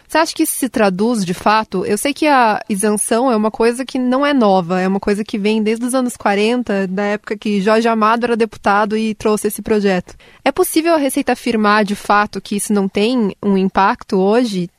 Você 0.07 0.17
acha 0.19 0.33
que 0.33 0.43
isso 0.43 0.53
se 0.53 0.69
traduz 0.69 1.25
de 1.25 1.33
fato? 1.33 1.85
Eu 1.85 1.97
sei 1.97 2.13
que 2.13 2.27
a 2.27 2.61
isenção 2.69 3.29
é 3.29 3.35
uma 3.35 3.51
coisa 3.51 3.83
que 3.83 3.99
não 3.99 4.25
é 4.25 4.33
nova, 4.33 4.79
é 4.79 4.87
uma 4.87 5.01
coisa 5.01 5.21
que 5.21 5.37
vem 5.37 5.61
desde 5.61 5.83
os 5.83 5.93
anos 5.93 6.15
40, 6.15 6.87
da 6.87 7.03
época 7.03 7.37
que 7.37 7.59
Jorge 7.59 7.89
Amado 7.89 8.23
era 8.23 8.37
deputado 8.37 8.95
e 8.95 9.13
trouxe 9.13 9.49
esse 9.49 9.61
projeto. 9.61 10.15
É 10.45 10.51
possível 10.51 10.93
a 10.93 10.97
Receita 10.97 11.33
afirmar 11.33 11.83
de 11.83 11.95
fato 11.95 12.39
que 12.39 12.55
isso 12.55 12.71
não 12.71 12.87
tem 12.87 13.35
um 13.43 13.57
impacto 13.57 14.15
hoje? 14.15 14.69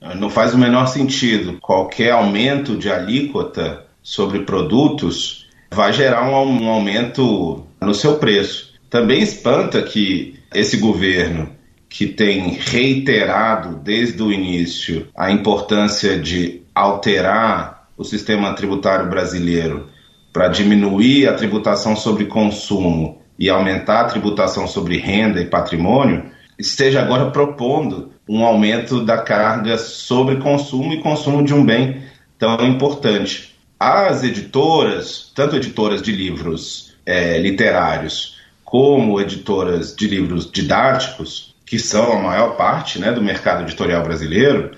Não 0.00 0.30
faz 0.30 0.54
o 0.54 0.58
menor 0.58 0.86
sentido. 0.86 1.58
Qualquer 1.60 2.12
aumento 2.12 2.74
de 2.74 2.88
alíquota 2.88 3.86
sobre 4.08 4.38
produtos 4.38 5.46
vai 5.70 5.92
gerar 5.92 6.26
um 6.26 6.66
aumento 6.66 7.66
no 7.78 7.94
seu 7.94 8.16
preço. 8.16 8.72
Também 8.88 9.20
espanta 9.20 9.82
que 9.82 10.40
esse 10.54 10.78
governo, 10.78 11.50
que 11.90 12.06
tem 12.06 12.56
reiterado 12.58 13.76
desde 13.76 14.22
o 14.22 14.32
início 14.32 15.08
a 15.14 15.30
importância 15.30 16.18
de 16.18 16.62
alterar 16.74 17.86
o 17.98 18.02
sistema 18.02 18.54
tributário 18.54 19.10
brasileiro 19.10 19.90
para 20.32 20.48
diminuir 20.48 21.28
a 21.28 21.34
tributação 21.34 21.94
sobre 21.94 22.24
consumo 22.24 23.20
e 23.38 23.50
aumentar 23.50 24.00
a 24.00 24.08
tributação 24.08 24.66
sobre 24.66 24.96
renda 24.96 25.38
e 25.38 25.44
patrimônio, 25.44 26.30
esteja 26.58 27.02
agora 27.02 27.30
propondo 27.30 28.10
um 28.26 28.42
aumento 28.42 29.04
da 29.04 29.18
carga 29.18 29.76
sobre 29.76 30.36
consumo 30.36 30.94
e 30.94 31.02
consumo 31.02 31.44
de 31.44 31.52
um 31.52 31.62
bem 31.62 32.04
tão 32.38 32.66
importante. 32.66 33.57
As 33.78 34.24
editoras, 34.24 35.30
tanto 35.34 35.56
editoras 35.56 36.02
de 36.02 36.10
livros 36.10 36.94
é, 37.06 37.38
literários 37.38 38.36
como 38.64 39.20
editoras 39.20 39.94
de 39.94 40.08
livros 40.08 40.50
didáticos, 40.50 41.54
que 41.64 41.78
são 41.78 42.12
a 42.12 42.20
maior 42.20 42.56
parte 42.56 42.98
né, 42.98 43.12
do 43.12 43.22
mercado 43.22 43.62
editorial 43.62 44.02
brasileiro, 44.02 44.72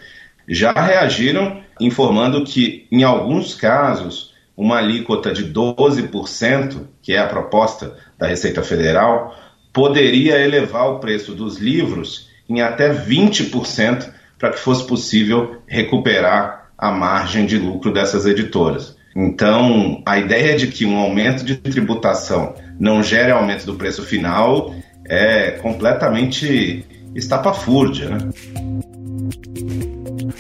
já 0.47 0.73
reagiram 0.73 1.63
informando 1.81 2.45
que, 2.45 2.87
em 2.93 3.03
alguns 3.03 3.55
casos, 3.55 4.35
uma 4.57 4.77
alíquota 4.77 5.33
de 5.33 5.51
12%, 5.51 6.87
que 7.01 7.15
é 7.15 7.19
a 7.19 7.27
proposta 7.27 7.97
da 8.19 8.27
Receita 8.27 8.63
Federal, 8.63 9.35
poderia 9.73 10.39
elevar 10.39 10.91
o 10.91 10.99
preço 10.99 11.33
dos 11.33 11.59
livros 11.59 12.29
em 12.49 12.61
até 12.61 12.93
20% 12.93 14.13
para 14.39 14.51
que 14.51 14.59
fosse 14.59 14.87
possível 14.87 15.63
recuperar 15.67 16.60
a 16.81 16.91
margem 16.91 17.45
de 17.45 17.59
lucro 17.59 17.93
dessas 17.93 18.25
editoras. 18.25 18.97
Então, 19.15 20.03
a 20.07 20.19
ideia 20.19 20.57
de 20.57 20.69
que 20.69 20.87
um 20.87 20.97
aumento 20.97 21.45
de 21.45 21.57
tributação 21.57 22.55
não 22.79 23.03
gere 23.03 23.31
aumento 23.31 23.67
do 23.67 23.75
preço 23.75 24.03
final 24.03 24.75
é 25.05 25.53
completamente 25.63 26.87
estapafúrdia, 27.15 28.09
né? 28.09 28.19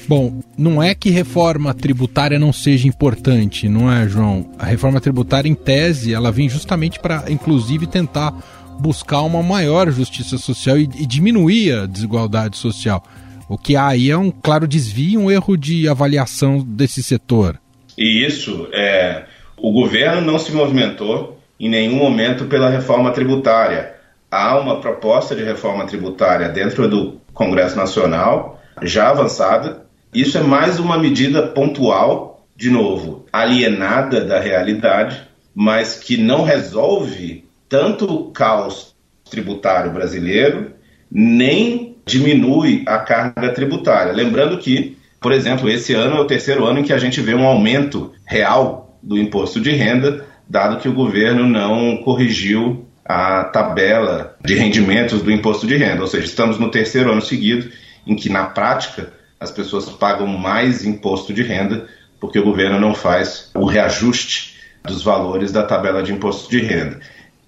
Bom, 0.09 0.41
não 0.57 0.83
é 0.83 0.95
que 0.95 1.11
reforma 1.11 1.75
tributária 1.75 2.39
não 2.39 2.53
seja 2.53 2.89
importante, 2.89 3.69
não 3.69 3.93
é, 3.93 4.09
João? 4.09 4.51
A 4.59 4.65
reforma 4.65 5.01
tributária, 5.01 5.49
em 5.49 5.55
tese, 5.55 6.15
ela 6.15 6.33
vem 6.33 6.49
justamente 6.49 6.99
para, 6.99 7.25
inclusive, 7.29 7.87
tentar 7.87 8.33
buscar 8.81 9.23
uma 9.23 9.43
maior 9.43 9.91
justiça 9.91 10.39
social 10.39 10.79
e, 10.79 10.89
e 10.97 11.07
diminuir 11.07 11.73
a 11.73 11.87
desigualdade 11.87 12.57
social. 12.57 13.05
O 13.51 13.59
que 13.59 13.75
há 13.75 13.89
aí 13.89 14.13
é 14.13 14.17
um 14.17 14.31
claro 14.31 14.65
desvio, 14.65 15.19
um 15.19 15.29
erro 15.29 15.57
de 15.57 15.89
avaliação 15.89 16.61
desse 16.65 17.03
setor. 17.03 17.59
E 17.99 18.25
isso, 18.25 18.69
é, 18.73 19.25
o 19.57 19.73
governo 19.73 20.21
não 20.21 20.39
se 20.39 20.53
movimentou 20.53 21.37
em 21.59 21.69
nenhum 21.69 21.97
momento 21.97 22.45
pela 22.45 22.71
reforma 22.71 23.11
tributária. 23.11 23.97
Há 24.31 24.57
uma 24.57 24.81
proposta 24.81 25.35
de 25.35 25.43
reforma 25.43 25.85
tributária 25.85 26.49
dentro 26.49 26.89
do 26.89 27.21
Congresso 27.35 27.77
Nacional, 27.77 28.63
já 28.83 29.11
avançada. 29.11 29.85
Isso 30.15 30.39
é 30.39 30.43
mais 30.43 30.79
uma 30.79 30.97
medida 30.97 31.49
pontual, 31.49 32.47
de 32.55 32.71
novo, 32.71 33.27
alienada 33.33 34.25
da 34.25 34.39
realidade, 34.39 35.23
mas 35.53 35.97
que 35.97 36.17
não 36.17 36.45
resolve 36.45 37.45
tanto 37.69 38.05
o 38.05 38.31
caos 38.31 38.95
tributário 39.29 39.91
brasileiro, 39.91 40.71
nem 41.11 41.90
diminui 42.11 42.83
a 42.87 42.99
carga 42.99 43.53
tributária. 43.53 44.13
Lembrando 44.13 44.59
que, 44.59 44.97
por 45.21 45.33
exemplo, 45.33 45.69
esse 45.71 45.95
ano 45.95 46.17
é 46.17 46.21
o 46.21 46.27
terceiro 46.27 46.67
ano 46.67 46.81
em 46.81 46.83
que 46.83 46.93
a 46.93 46.99
gente 46.99 47.21
vê 47.21 47.35
um 47.35 47.47
aumento 47.47 48.13
real 48.27 48.99
do 49.03 49.17
imposto 49.17 49.61
de 49.61 49.71
renda, 49.71 50.27
dado 50.49 50.81
que 50.81 50.89
o 50.89 50.93
governo 50.93 51.47
não 51.47 51.99
corrigiu 51.99 52.87
a 53.05 53.45
tabela 53.45 54.37
de 54.45 54.55
rendimentos 54.55 55.23
do 55.23 55.31
imposto 55.31 55.67
de 55.67 55.77
renda. 55.77 56.03
Ou 56.03 56.07
seja, 56.07 56.27
estamos 56.27 56.59
no 56.59 56.71
terceiro 56.71 57.11
ano 57.11 57.23
seguido 57.23 57.71
em 58.07 58.15
que, 58.15 58.29
na 58.29 58.45
prática, 58.45 59.13
as 59.39 59.51
pessoas 59.51 59.89
pagam 59.89 60.27
mais 60.27 60.85
imposto 60.85 61.33
de 61.33 61.43
renda 61.43 61.87
porque 62.21 62.39
o 62.39 62.45
governo 62.45 62.79
não 62.79 62.95
faz 62.95 63.51
o 63.55 63.65
reajuste 63.65 64.61
dos 64.85 65.03
valores 65.03 65.51
da 65.51 65.63
tabela 65.63 66.03
de 66.03 66.13
imposto 66.13 66.51
de 66.51 66.61
renda. 66.61 67.01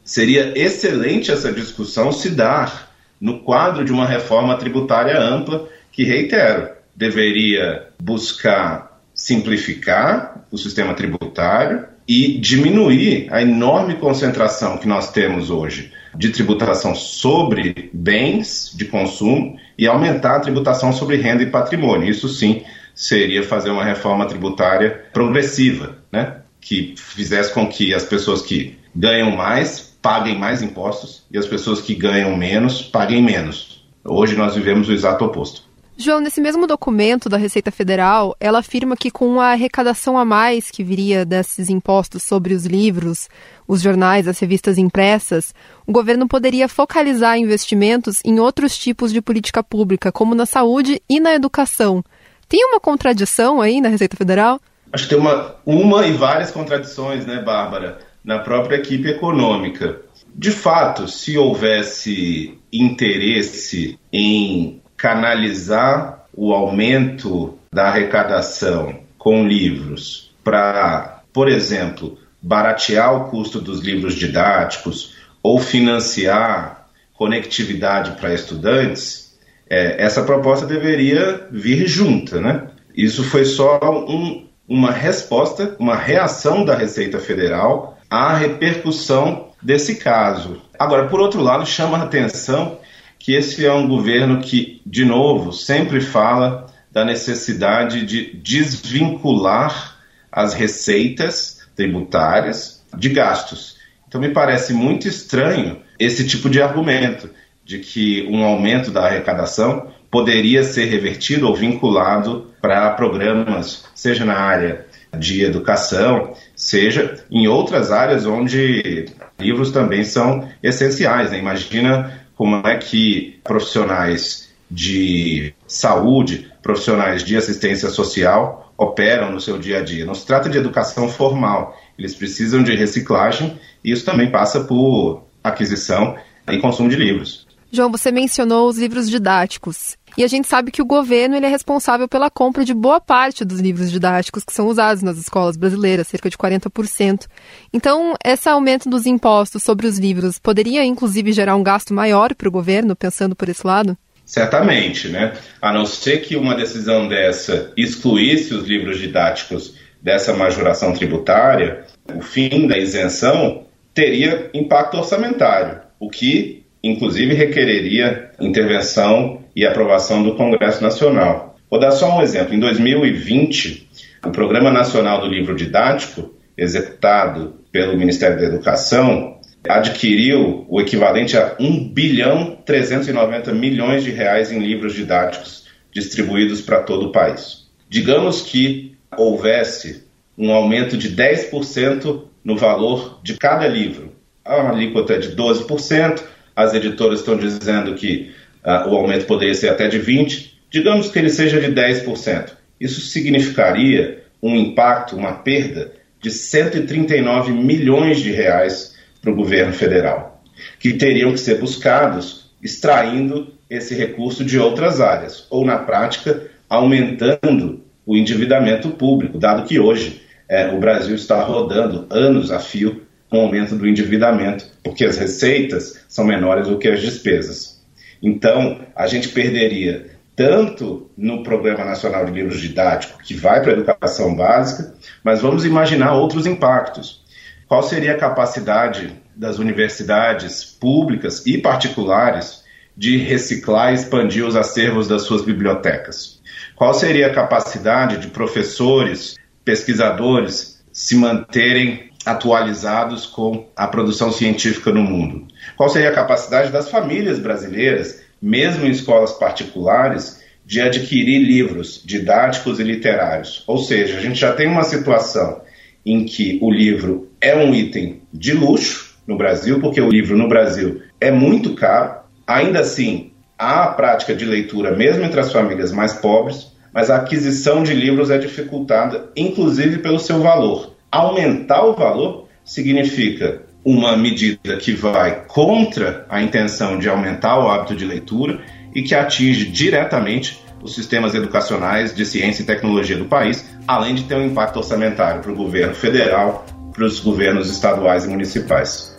Seria 0.04 0.52
excelente 0.56 1.30
essa 1.30 1.52
discussão 1.52 2.10
se 2.10 2.30
dar 2.30 2.91
no 3.22 3.38
quadro 3.38 3.84
de 3.84 3.92
uma 3.92 4.04
reforma 4.04 4.56
tributária 4.56 5.16
ampla 5.16 5.68
que, 5.92 6.02
reitero, 6.02 6.70
deveria 6.96 7.86
buscar 8.02 9.00
simplificar 9.14 10.44
o 10.50 10.58
sistema 10.58 10.92
tributário 10.92 11.86
e 12.08 12.36
diminuir 12.38 13.28
a 13.30 13.40
enorme 13.40 13.94
concentração 13.94 14.76
que 14.76 14.88
nós 14.88 15.12
temos 15.12 15.50
hoje 15.50 15.92
de 16.16 16.30
tributação 16.30 16.96
sobre 16.96 17.90
bens 17.92 18.72
de 18.74 18.86
consumo 18.86 19.56
e 19.78 19.86
aumentar 19.86 20.36
a 20.36 20.40
tributação 20.40 20.92
sobre 20.92 21.16
renda 21.16 21.44
e 21.44 21.50
patrimônio. 21.50 22.10
Isso 22.10 22.28
sim 22.28 22.64
seria 22.92 23.44
fazer 23.44 23.70
uma 23.70 23.84
reforma 23.84 24.26
tributária 24.26 25.04
progressiva, 25.12 25.96
né? 26.10 26.38
que 26.60 26.94
fizesse 26.96 27.54
com 27.54 27.68
que 27.68 27.94
as 27.94 28.04
pessoas 28.04 28.42
que 28.42 28.76
ganham 28.94 29.30
mais 29.30 29.91
paguem 30.02 30.38
mais 30.38 30.60
impostos 30.60 31.22
e 31.30 31.38
as 31.38 31.46
pessoas 31.46 31.80
que 31.80 31.94
ganham 31.94 32.36
menos 32.36 32.82
paguem 32.82 33.22
menos. 33.22 33.86
Hoje 34.04 34.36
nós 34.36 34.54
vivemos 34.54 34.88
o 34.88 34.92
exato 34.92 35.24
oposto. 35.24 35.62
João, 35.96 36.20
nesse 36.20 36.40
mesmo 36.40 36.66
documento 36.66 37.28
da 37.28 37.36
Receita 37.36 37.70
Federal, 37.70 38.34
ela 38.40 38.58
afirma 38.58 38.96
que 38.96 39.10
com 39.10 39.40
a 39.40 39.52
arrecadação 39.52 40.18
a 40.18 40.24
mais 40.24 40.70
que 40.70 40.82
viria 40.82 41.24
desses 41.24 41.68
impostos 41.68 42.22
sobre 42.22 42.54
os 42.54 42.66
livros, 42.66 43.28
os 43.68 43.82
jornais, 43.82 44.26
as 44.26 44.38
revistas 44.38 44.78
impressas, 44.78 45.54
o 45.86 45.92
governo 45.92 46.26
poderia 46.26 46.66
focalizar 46.66 47.38
investimentos 47.38 48.20
em 48.24 48.40
outros 48.40 48.76
tipos 48.76 49.12
de 49.12 49.20
política 49.20 49.62
pública, 49.62 50.10
como 50.10 50.34
na 50.34 50.46
saúde 50.46 51.00
e 51.08 51.20
na 51.20 51.34
educação. 51.34 52.02
Tem 52.48 52.64
uma 52.64 52.80
contradição 52.80 53.60
aí 53.60 53.80
na 53.80 53.88
Receita 53.88 54.16
Federal? 54.16 54.60
Acho 54.92 55.04
que 55.04 55.14
tem 55.14 55.18
uma, 55.18 55.56
uma 55.64 56.06
e 56.06 56.12
várias 56.12 56.50
contradições, 56.50 57.24
né, 57.24 57.42
Bárbara, 57.42 57.98
na 58.24 58.38
própria 58.38 58.76
equipe 58.76 59.08
econômica. 59.08 60.00
De 60.34 60.50
fato, 60.50 61.08
se 61.08 61.36
houvesse 61.36 62.58
interesse 62.72 63.98
em 64.12 64.80
canalizar 64.96 66.26
o 66.34 66.52
aumento 66.52 67.58
da 67.72 67.88
arrecadação 67.88 69.00
com 69.18 69.46
livros 69.46 70.32
para, 70.42 71.22
por 71.32 71.48
exemplo, 71.48 72.18
baratear 72.40 73.14
o 73.14 73.30
custo 73.30 73.60
dos 73.60 73.80
livros 73.80 74.14
didáticos 74.14 75.14
ou 75.42 75.58
financiar 75.58 76.88
conectividade 77.14 78.12
para 78.12 78.34
estudantes, 78.34 79.38
é, 79.68 80.02
essa 80.02 80.22
proposta 80.22 80.66
deveria 80.66 81.46
vir 81.50 81.86
junta, 81.86 82.40
né? 82.40 82.68
Isso 82.96 83.24
foi 83.24 83.44
só 83.44 83.78
um, 84.08 84.46
uma 84.68 84.90
resposta, 84.90 85.76
uma 85.78 85.96
reação 85.96 86.64
da 86.64 86.74
Receita 86.74 87.18
Federal 87.18 87.98
à 88.12 88.36
repercussão 88.36 89.48
desse 89.62 89.94
caso. 89.94 90.60
Agora, 90.78 91.08
por 91.08 91.18
outro 91.18 91.40
lado, 91.40 91.64
chama 91.64 91.96
a 91.96 92.02
atenção 92.02 92.78
que 93.18 93.32
esse 93.32 93.64
é 93.64 93.72
um 93.72 93.88
governo 93.88 94.42
que, 94.42 94.82
de 94.84 95.02
novo, 95.02 95.50
sempre 95.50 95.98
fala 95.98 96.66
da 96.90 97.06
necessidade 97.06 98.04
de 98.04 98.36
desvincular 98.36 99.96
as 100.30 100.52
receitas 100.52 101.60
tributárias 101.74 102.84
de 102.94 103.08
gastos. 103.08 103.78
Então, 104.06 104.20
me 104.20 104.28
parece 104.28 104.74
muito 104.74 105.08
estranho 105.08 105.80
esse 105.98 106.26
tipo 106.26 106.50
de 106.50 106.60
argumento 106.60 107.30
de 107.64 107.78
que 107.78 108.28
um 108.30 108.44
aumento 108.44 108.90
da 108.90 109.06
arrecadação 109.06 109.90
poderia 110.10 110.62
ser 110.62 110.84
revertido 110.84 111.48
ou 111.48 111.56
vinculado 111.56 112.52
para 112.60 112.90
programas, 112.90 113.86
seja 113.94 114.26
na 114.26 114.34
área 114.34 114.84
de 115.18 115.42
educação, 115.42 116.34
seja 116.62 117.24
em 117.28 117.48
outras 117.48 117.90
áreas 117.90 118.24
onde 118.24 119.06
livros 119.38 119.72
também 119.72 120.04
são 120.04 120.48
essenciais. 120.62 121.32
Né? 121.32 121.38
Imagina 121.38 122.20
como 122.36 122.64
é 122.66 122.78
que 122.78 123.40
profissionais 123.42 124.48
de 124.70 125.52
saúde, 125.66 126.50
profissionais 126.62 127.24
de 127.24 127.36
assistência 127.36 127.90
social 127.90 128.72
operam 128.78 129.32
no 129.32 129.40
seu 129.40 129.58
dia 129.58 129.78
a 129.78 129.82
dia. 129.82 130.06
Não 130.06 130.14
se 130.14 130.24
trata 130.24 130.48
de 130.48 130.56
educação 130.56 131.08
formal, 131.08 131.76
eles 131.98 132.14
precisam 132.14 132.62
de 132.62 132.74
reciclagem 132.76 133.58
e 133.84 133.90
isso 133.90 134.04
também 134.04 134.30
passa 134.30 134.60
por 134.60 135.24
aquisição 135.42 136.16
e 136.48 136.58
consumo 136.58 136.88
de 136.88 136.96
livros. 136.96 137.46
João, 137.74 137.90
você 137.90 138.12
mencionou 138.12 138.68
os 138.68 138.76
livros 138.76 139.08
didáticos. 139.08 139.96
E 140.18 140.22
a 140.22 140.26
gente 140.26 140.46
sabe 140.46 140.70
que 140.70 140.82
o 140.82 140.84
governo 140.84 141.34
ele 141.34 141.46
é 141.46 141.48
responsável 141.48 142.06
pela 142.06 142.28
compra 142.28 142.66
de 142.66 142.74
boa 142.74 143.00
parte 143.00 143.46
dos 143.46 143.60
livros 143.60 143.90
didáticos 143.90 144.44
que 144.44 144.52
são 144.52 144.66
usados 144.66 145.02
nas 145.02 145.16
escolas 145.16 145.56
brasileiras, 145.56 146.06
cerca 146.06 146.28
de 146.28 146.36
40%. 146.36 147.26
Então, 147.72 148.14
esse 148.22 148.46
aumento 148.46 148.90
dos 148.90 149.06
impostos 149.06 149.62
sobre 149.62 149.86
os 149.86 149.98
livros 149.98 150.38
poderia, 150.38 150.84
inclusive, 150.84 151.32
gerar 151.32 151.56
um 151.56 151.62
gasto 151.62 151.94
maior 151.94 152.34
para 152.34 152.46
o 152.46 152.52
governo, 152.52 152.94
pensando 152.94 153.34
por 153.34 153.48
esse 153.48 153.66
lado? 153.66 153.96
Certamente, 154.26 155.08
né? 155.08 155.32
A 155.62 155.72
não 155.72 155.86
ser 155.86 156.18
que 156.18 156.36
uma 156.36 156.54
decisão 156.54 157.08
dessa 157.08 157.72
excluísse 157.74 158.52
os 158.52 158.68
livros 158.68 158.98
didáticos 158.98 159.76
dessa 160.02 160.34
majoração 160.34 160.92
tributária, 160.92 161.86
o 162.14 162.20
fim 162.20 162.66
da 162.66 162.76
isenção 162.76 163.64
teria 163.94 164.50
impacto 164.52 164.98
orçamentário, 164.98 165.80
o 165.98 166.10
que 166.10 166.61
inclusive 166.82 167.34
requereria 167.34 168.30
intervenção 168.40 169.42
e 169.54 169.64
aprovação 169.64 170.22
do 170.22 170.34
Congresso 170.34 170.82
Nacional. 170.82 171.56
Vou 171.70 171.78
dar 171.78 171.92
só 171.92 172.18
um 172.18 172.22
exemplo. 172.22 172.54
Em 172.54 172.60
2020, 172.60 173.88
o 174.26 174.30
Programa 174.30 174.70
Nacional 174.70 175.20
do 175.20 175.26
Livro 175.26 175.54
Didático, 175.54 176.34
executado 176.56 177.54
pelo 177.70 177.96
Ministério 177.96 178.38
da 178.38 178.46
Educação, 178.46 179.38
adquiriu 179.68 180.66
o 180.68 180.80
equivalente 180.80 181.36
a 181.36 181.54
1 181.58 181.88
bilhão 181.88 182.58
390 182.66 183.52
milhões 183.52 184.02
de 184.02 184.10
reais 184.10 184.50
em 184.50 184.58
livros 184.58 184.94
didáticos 184.94 185.66
distribuídos 185.92 186.60
para 186.60 186.80
todo 186.80 187.06
o 187.06 187.12
país. 187.12 187.68
Digamos 187.88 188.42
que 188.42 188.96
houvesse 189.16 190.04
um 190.36 190.50
aumento 190.52 190.96
de 190.96 191.14
10% 191.14 192.22
no 192.44 192.56
valor 192.56 193.20
de 193.22 193.34
cada 193.36 193.68
livro, 193.68 194.12
a 194.44 194.70
alíquota 194.70 195.14
é 195.14 195.18
de 195.18 195.36
12%, 195.36 196.22
as 196.54 196.74
editoras 196.74 197.20
estão 197.20 197.36
dizendo 197.36 197.94
que 197.94 198.32
uh, 198.64 198.88
o 198.88 198.96
aumento 198.96 199.26
poderia 199.26 199.54
ser 199.54 199.68
até 199.68 199.88
de 199.88 200.00
20%, 200.00 200.50
digamos 200.70 201.10
que 201.10 201.18
ele 201.18 201.30
seja 201.30 201.60
de 201.60 201.72
10%. 201.72 202.50
Isso 202.80 203.00
significaria 203.00 204.24
um 204.42 204.56
impacto, 204.56 205.16
uma 205.16 205.34
perda 205.34 205.92
de 206.20 206.30
139 206.30 207.52
milhões 207.52 208.20
de 208.20 208.32
reais 208.32 208.96
para 209.20 209.30
o 209.30 209.34
governo 209.34 209.72
federal, 209.72 210.42
que 210.78 210.92
teriam 210.94 211.32
que 211.32 211.40
ser 211.40 211.58
buscados 211.58 212.50
extraindo 212.62 213.54
esse 213.68 213.94
recurso 213.94 214.44
de 214.44 214.58
outras 214.58 215.00
áreas, 215.00 215.46
ou 215.50 215.64
na 215.64 215.78
prática, 215.78 216.48
aumentando 216.68 217.84
o 218.04 218.16
endividamento 218.16 218.90
público, 218.90 219.38
dado 219.38 219.66
que 219.66 219.78
hoje 219.78 220.22
é, 220.48 220.68
o 220.72 220.78
Brasil 220.78 221.14
está 221.14 221.42
rodando 221.42 222.06
anos 222.10 222.50
a 222.50 222.58
fio 222.58 223.02
com 223.32 223.38
o 223.38 223.40
aumento 223.46 223.74
do 223.74 223.88
endividamento, 223.88 224.66
porque 224.84 225.06
as 225.06 225.16
receitas 225.16 226.04
são 226.06 226.22
menores 226.22 226.68
do 226.68 226.78
que 226.78 226.86
as 226.86 227.00
despesas. 227.00 227.82
Então, 228.22 228.82
a 228.94 229.06
gente 229.06 229.30
perderia 229.30 230.10
tanto 230.36 231.10
no 231.16 231.42
Programa 231.42 231.82
Nacional 231.82 232.26
de 232.26 232.32
Livros 232.32 232.60
Didáticos, 232.60 233.22
que 233.22 233.32
vai 233.32 233.62
para 233.62 233.70
a 233.70 233.72
educação 233.72 234.36
básica, 234.36 234.92
mas 235.24 235.40
vamos 235.40 235.64
imaginar 235.64 236.12
outros 236.12 236.44
impactos. 236.44 237.24
Qual 237.66 237.82
seria 237.82 238.12
a 238.12 238.18
capacidade 238.18 239.14
das 239.34 239.58
universidades 239.58 240.62
públicas 240.62 241.42
e 241.46 241.56
particulares 241.56 242.62
de 242.94 243.16
reciclar 243.16 243.92
e 243.92 243.94
expandir 243.94 244.44
os 244.44 244.56
acervos 244.56 245.08
das 245.08 245.22
suas 245.22 245.42
bibliotecas? 245.42 246.38
Qual 246.76 246.92
seria 246.92 247.28
a 247.28 247.34
capacidade 247.34 248.18
de 248.18 248.26
professores, 248.28 249.36
pesquisadores 249.64 250.84
se 250.92 251.16
manterem 251.16 252.11
atualizados 252.24 253.26
com 253.26 253.66
a 253.76 253.86
produção 253.86 254.30
científica 254.30 254.92
no 254.92 255.02
mundo? 255.02 255.46
Qual 255.76 255.88
seria 255.88 256.10
a 256.10 256.14
capacidade 256.14 256.70
das 256.70 256.90
famílias 256.90 257.38
brasileiras, 257.38 258.22
mesmo 258.40 258.86
em 258.86 258.90
escolas 258.90 259.32
particulares, 259.32 260.40
de 260.64 260.80
adquirir 260.80 261.38
livros 261.38 262.02
didáticos 262.04 262.78
e 262.78 262.84
literários? 262.84 263.64
Ou 263.66 263.78
seja, 263.78 264.18
a 264.18 264.20
gente 264.20 264.38
já 264.38 264.52
tem 264.52 264.68
uma 264.68 264.84
situação 264.84 265.60
em 266.04 266.24
que 266.24 266.58
o 266.60 266.70
livro 266.70 267.30
é 267.40 267.56
um 267.56 267.74
item 267.74 268.22
de 268.32 268.52
luxo 268.52 269.16
no 269.26 269.36
Brasil, 269.36 269.80
porque 269.80 270.00
o 270.00 270.10
livro 270.10 270.36
no 270.36 270.48
Brasil 270.48 271.02
é 271.20 271.30
muito 271.30 271.74
caro. 271.74 272.22
Ainda 272.46 272.80
assim, 272.80 273.32
há 273.58 273.84
a 273.84 273.88
prática 273.88 274.34
de 274.34 274.44
leitura 274.44 274.96
mesmo 274.96 275.24
entre 275.24 275.40
as 275.40 275.52
famílias 275.52 275.92
mais 275.92 276.12
pobres, 276.14 276.72
mas 276.92 277.08
a 277.08 277.16
aquisição 277.16 277.82
de 277.82 277.94
livros 277.94 278.30
é 278.30 278.38
dificultada, 278.38 279.30
inclusive 279.36 279.98
pelo 279.98 280.18
seu 280.18 280.40
valor 280.40 280.92
aumentar 281.12 281.84
o 281.84 281.94
valor 281.94 282.48
significa 282.64 283.62
uma 283.84 284.16
medida 284.16 284.76
que 284.78 284.92
vai 284.92 285.44
contra 285.46 286.24
a 286.28 286.42
intenção 286.42 286.98
de 286.98 287.08
aumentar 287.08 287.58
o 287.58 287.68
hábito 287.68 287.94
de 287.94 288.04
leitura 288.04 288.60
e 288.94 289.02
que 289.02 289.14
atinge 289.14 289.66
diretamente 289.66 290.62
os 290.82 290.94
sistemas 290.94 291.34
educacionais 291.34 292.14
de 292.14 292.24
ciência 292.24 292.62
e 292.62 292.66
tecnologia 292.66 293.16
do 293.16 293.26
país, 293.26 293.68
além 293.86 294.14
de 294.14 294.24
ter 294.24 294.34
um 294.34 294.46
impacto 294.46 294.78
orçamentário 294.78 295.42
para 295.42 295.52
o 295.52 295.54
governo 295.54 295.94
federal, 295.94 296.66
para 296.92 297.04
os 297.04 297.20
governos 297.20 297.70
estaduais 297.70 298.24
e 298.24 298.28
municipais. 298.28 299.11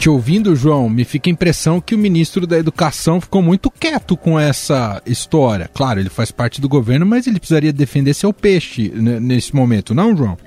Te 0.00 0.08
ouvindo, 0.08 0.56
João, 0.56 0.88
me 0.88 1.04
fica 1.04 1.28
a 1.28 1.30
impressão 1.30 1.78
que 1.78 1.94
o 1.94 1.98
ministro 1.98 2.46
da 2.46 2.56
Educação 2.56 3.20
ficou 3.20 3.42
muito 3.42 3.70
quieto 3.70 4.16
com 4.16 4.40
essa 4.40 5.02
história. 5.04 5.68
Claro, 5.74 6.00
ele 6.00 6.08
faz 6.08 6.30
parte 6.30 6.58
do 6.58 6.70
governo, 6.70 7.04
mas 7.04 7.26
ele 7.26 7.38
precisaria 7.38 7.70
defender 7.70 8.14
seu 8.14 8.32
peixe 8.32 8.90
nesse 8.94 9.54
momento, 9.54 9.92
não, 9.94 10.16
João? 10.16 10.38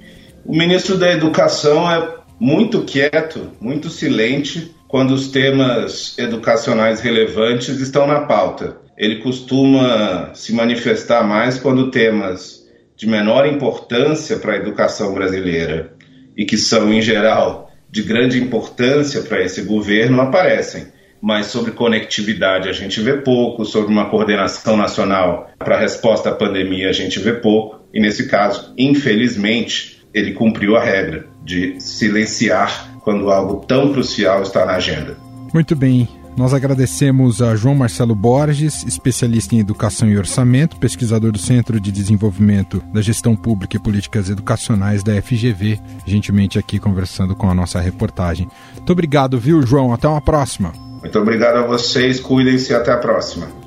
O 0.44 0.58
ministro 0.58 0.98
da 0.98 1.12
Educação 1.12 1.88
é 1.88 2.16
muito 2.40 2.82
quieto, 2.82 3.52
muito 3.62 3.92
silente 3.92 4.74
quando 4.88 5.12
os 5.12 5.28
temas 5.28 6.18
educacionais 6.18 7.00
relevantes 7.00 7.80
estão 7.80 8.08
na 8.08 8.22
pauta. 8.22 8.78
ele 8.98 9.18
costuma 9.18 10.32
se 10.34 10.52
manifestar 10.52 11.24
mais 11.24 11.60
quando 11.60 11.92
temas 11.92 12.64
de 12.98 13.06
menor 13.06 13.46
importância 13.46 14.38
para 14.38 14.54
a 14.54 14.58
educação 14.58 15.14
brasileira 15.14 15.94
e 16.36 16.44
que 16.44 16.58
são, 16.58 16.92
em 16.92 17.04
geral, 17.04 17.63
de 17.94 18.02
grande 18.02 18.42
importância 18.42 19.22
para 19.22 19.44
esse 19.44 19.62
governo 19.62 20.20
aparecem. 20.20 20.88
Mas 21.22 21.46
sobre 21.46 21.72
conectividade 21.72 22.68
a 22.68 22.74
gente 22.74 23.00
vê 23.00 23.18
pouco, 23.18 23.64
sobre 23.64 23.92
uma 23.92 24.10
coordenação 24.10 24.76
nacional 24.76 25.52
para 25.60 25.76
a 25.76 25.80
resposta 25.80 26.32
à 26.32 26.34
pandemia 26.34 26.90
a 26.90 26.92
gente 26.92 27.20
vê 27.20 27.34
pouco, 27.34 27.82
e 27.94 28.00
nesse 28.02 28.28
caso, 28.28 28.74
infelizmente, 28.76 30.04
ele 30.12 30.34
cumpriu 30.34 30.76
a 30.76 30.84
regra 30.84 31.28
de 31.46 31.80
silenciar 31.80 33.00
quando 33.04 33.30
algo 33.30 33.64
tão 33.68 33.94
crucial 33.94 34.42
está 34.42 34.66
na 34.66 34.74
agenda. 34.74 35.16
Muito 35.54 35.76
bem. 35.76 36.10
Nós 36.36 36.52
agradecemos 36.52 37.42
a 37.44 37.56
João 37.56 37.76
Marcelo 37.76 38.16
Borges, 38.16 38.84
especialista 38.86 39.56
em 39.56 39.60
educação 39.60 40.10
e 40.10 40.18
orçamento, 40.18 40.78
pesquisador 40.78 41.32
do 41.32 41.38
Centro 41.38 41.80
de 41.80 41.92
Desenvolvimento 41.92 42.84
da 42.92 43.02
Gestão 43.02 43.36
Pública 43.36 43.78
e 43.78 43.80
Políticas 43.80 44.30
Educacionais 44.30 45.04
da 45.04 45.22
FGV, 45.22 45.80
gentilmente 46.06 46.58
aqui 46.58 46.80
conversando 46.80 47.36
com 47.36 47.50
a 47.50 47.54
nossa 47.54 47.80
reportagem. 47.80 48.48
Muito 48.76 48.92
obrigado, 48.92 49.40
viu, 49.40 49.62
João? 49.62 49.94
Até 49.94 50.08
uma 50.08 50.22
próxima. 50.22 50.74
Muito 51.02 51.20
obrigado 51.20 51.58
a 51.58 51.68
vocês, 51.68 52.20
cuidem-se 52.20 52.72
e 52.72 52.76
até 52.76 52.92
a 52.92 52.98
próxima. 52.98 53.63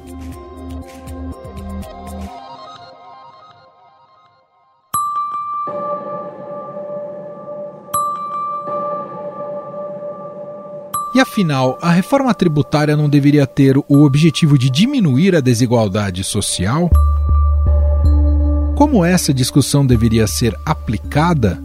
E 11.16 11.20
afinal, 11.20 11.78
a 11.80 11.90
reforma 11.92 12.34
tributária 12.34 12.94
não 12.94 13.08
deveria 13.08 13.46
ter 13.46 13.78
o 13.78 14.04
objetivo 14.04 14.58
de 14.58 14.68
diminuir 14.68 15.34
a 15.34 15.40
desigualdade 15.40 16.22
social? 16.22 16.90
Como 18.76 19.02
essa 19.02 19.32
discussão 19.32 19.86
deveria 19.86 20.26
ser 20.26 20.54
aplicada? 20.62 21.58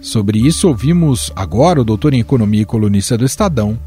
Sobre 0.00 0.38
isso, 0.38 0.66
ouvimos 0.66 1.30
agora 1.36 1.82
o 1.82 1.84
doutor 1.84 2.14
em 2.14 2.20
Economia 2.20 2.62
e 2.62 2.64
colunista 2.64 3.18
do 3.18 3.26
Estadão, 3.26 3.78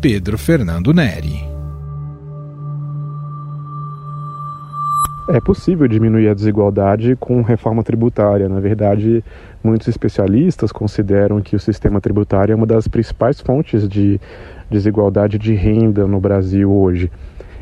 Pedro 0.00 0.36
Fernando 0.36 0.92
Neri. 0.92 1.53
É 5.26 5.40
possível 5.40 5.88
diminuir 5.88 6.28
a 6.28 6.34
desigualdade 6.34 7.16
com 7.16 7.40
reforma 7.40 7.82
tributária. 7.82 8.46
Na 8.46 8.60
verdade, 8.60 9.24
muitos 9.62 9.88
especialistas 9.88 10.70
consideram 10.70 11.40
que 11.40 11.56
o 11.56 11.58
sistema 11.58 11.98
tributário 11.98 12.52
é 12.52 12.56
uma 12.56 12.66
das 12.66 12.86
principais 12.86 13.40
fontes 13.40 13.88
de 13.88 14.20
desigualdade 14.70 15.38
de 15.38 15.54
renda 15.54 16.06
no 16.06 16.20
Brasil 16.20 16.70
hoje. 16.70 17.10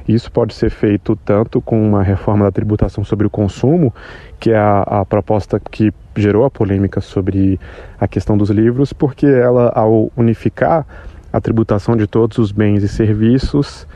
Isso 0.08 0.32
pode 0.32 0.54
ser 0.54 0.70
feito 0.70 1.14
tanto 1.14 1.60
com 1.60 1.80
uma 1.80 2.02
reforma 2.02 2.46
da 2.46 2.50
tributação 2.50 3.04
sobre 3.04 3.28
o 3.28 3.30
consumo, 3.30 3.94
que 4.40 4.50
é 4.50 4.56
a, 4.56 4.82
a, 4.82 5.04
proposta 5.04 5.60
que 5.60 5.92
gerou 6.16 6.44
a 6.44 6.50
polêmica 6.50 7.00
sobre 7.00 7.60
a 8.00 8.08
questão 8.08 8.36
dos 8.36 8.50
livros, 8.50 8.92
porque 8.92 9.26
ela, 9.26 9.70
ao 9.72 10.10
unificar 10.16 10.84
a 11.32 11.40
tributação 11.40 11.96
de 11.96 12.08
todos 12.08 12.38
os 12.38 12.50
bens 12.50 12.82
e 12.82 12.88
serviços, 12.88 13.86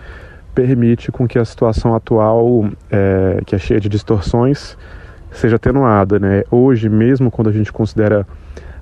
permite 0.57 1.13
com 1.13 1.29
que 1.29 1.39
a 1.39 1.45
situação 1.45 1.95
atual, 1.95 2.67
é, 2.91 3.43
que 3.45 3.55
é 3.55 3.59
cheia 3.59 3.79
de 3.79 3.91
distorções, 3.91 4.75
seja 5.31 5.57
atenuada. 5.57 6.19
Né? 6.19 6.45
Hoje, 6.51 6.89
mesmo 6.89 7.31
quando 7.31 7.51
a 7.51 7.53
gente 7.53 7.71
considera 7.71 8.27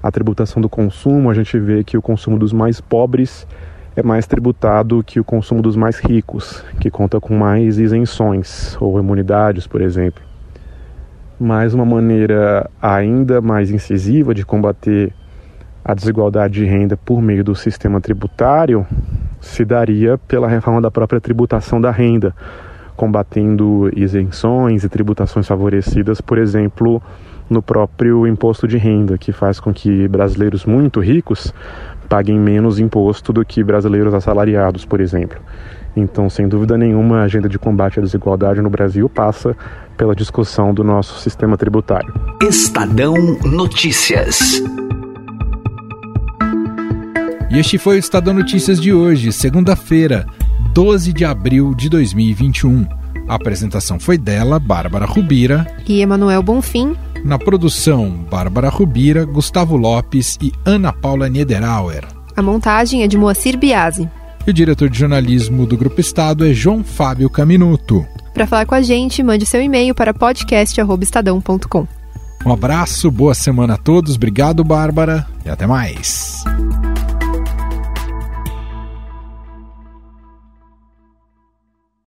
a 0.00 0.10
tributação 0.12 0.62
do 0.62 0.68
consumo, 0.68 1.28
a 1.28 1.34
gente 1.34 1.58
vê 1.58 1.82
que 1.82 1.98
o 1.98 2.02
consumo 2.02 2.38
dos 2.38 2.52
mais 2.52 2.80
pobres 2.80 3.44
é 3.96 4.04
mais 4.04 4.24
tributado 4.24 5.02
que 5.04 5.18
o 5.18 5.24
consumo 5.24 5.60
dos 5.60 5.74
mais 5.74 5.98
ricos, 5.98 6.64
que 6.78 6.90
conta 6.90 7.20
com 7.20 7.34
mais 7.34 7.76
isenções 7.76 8.76
ou 8.80 8.96
imunidades, 9.00 9.66
por 9.66 9.80
exemplo. 9.80 10.22
Mas 11.40 11.74
uma 11.74 11.84
maneira 11.84 12.70
ainda 12.80 13.40
mais 13.40 13.72
incisiva 13.72 14.32
de 14.32 14.44
combater 14.44 15.12
a 15.84 15.92
desigualdade 15.92 16.54
de 16.54 16.64
renda 16.64 16.96
por 16.96 17.20
meio 17.20 17.42
do 17.42 17.54
sistema 17.56 18.00
tributário 18.00 18.86
se 19.44 19.64
daria 19.64 20.18
pela 20.18 20.48
reforma 20.48 20.80
da 20.80 20.90
própria 20.90 21.20
tributação 21.20 21.80
da 21.80 21.90
renda, 21.90 22.34
combatendo 22.96 23.90
isenções 23.94 24.84
e 24.84 24.88
tributações 24.88 25.46
favorecidas, 25.46 26.20
por 26.20 26.38
exemplo, 26.38 27.02
no 27.48 27.62
próprio 27.62 28.26
imposto 28.26 28.66
de 28.66 28.78
renda, 28.78 29.18
que 29.18 29.32
faz 29.32 29.60
com 29.60 29.72
que 29.72 30.08
brasileiros 30.08 30.64
muito 30.64 31.00
ricos 31.00 31.52
paguem 32.08 32.38
menos 32.38 32.78
imposto 32.78 33.32
do 33.32 33.44
que 33.44 33.62
brasileiros 33.62 34.14
assalariados, 34.14 34.84
por 34.84 35.00
exemplo. 35.00 35.38
Então, 35.96 36.28
sem 36.28 36.48
dúvida 36.48 36.76
nenhuma, 36.76 37.20
a 37.20 37.22
agenda 37.24 37.48
de 37.48 37.58
combate 37.58 38.00
à 38.00 38.02
desigualdade 38.02 38.60
no 38.60 38.68
Brasil 38.68 39.08
passa 39.08 39.56
pela 39.96 40.14
discussão 40.14 40.74
do 40.74 40.82
nosso 40.82 41.20
sistema 41.20 41.56
tributário. 41.56 42.12
Estadão 42.42 43.14
Notícias. 43.44 44.62
E 47.54 47.58
este 47.60 47.78
foi 47.78 47.94
o 47.94 48.00
Estadão 48.00 48.34
Notícias 48.34 48.80
de 48.80 48.92
hoje, 48.92 49.30
segunda-feira, 49.30 50.26
12 50.72 51.12
de 51.12 51.24
abril 51.24 51.72
de 51.72 51.88
2021. 51.88 52.84
A 53.28 53.36
apresentação 53.36 54.00
foi 54.00 54.18
dela, 54.18 54.58
Bárbara 54.58 55.06
Rubira. 55.06 55.64
E 55.86 56.00
Emanuel 56.00 56.42
Bonfim. 56.42 56.96
Na 57.24 57.38
produção, 57.38 58.10
Bárbara 58.28 58.68
Rubira, 58.68 59.24
Gustavo 59.24 59.76
Lopes 59.76 60.36
e 60.42 60.52
Ana 60.64 60.92
Paula 60.92 61.28
Niederauer. 61.28 62.04
A 62.36 62.42
montagem 62.42 63.04
é 63.04 63.06
de 63.06 63.16
Moacir 63.16 63.56
Biasi. 63.56 64.10
E 64.44 64.50
o 64.50 64.52
diretor 64.52 64.90
de 64.90 64.98
jornalismo 64.98 65.64
do 65.64 65.76
Grupo 65.76 66.00
Estado 66.00 66.44
é 66.44 66.52
João 66.52 66.82
Fábio 66.82 67.30
Caminuto. 67.30 68.04
Para 68.34 68.48
falar 68.48 68.66
com 68.66 68.74
a 68.74 68.82
gente, 68.82 69.22
mande 69.22 69.46
seu 69.46 69.62
e-mail 69.62 69.94
para 69.94 70.12
podcast.estadão.com. 70.12 71.86
Um 72.44 72.52
abraço, 72.52 73.12
boa 73.12 73.32
semana 73.32 73.74
a 73.74 73.78
todos, 73.78 74.16
obrigado, 74.16 74.64
Bárbara, 74.64 75.24
e 75.46 75.48
até 75.48 75.68
mais. 75.68 76.42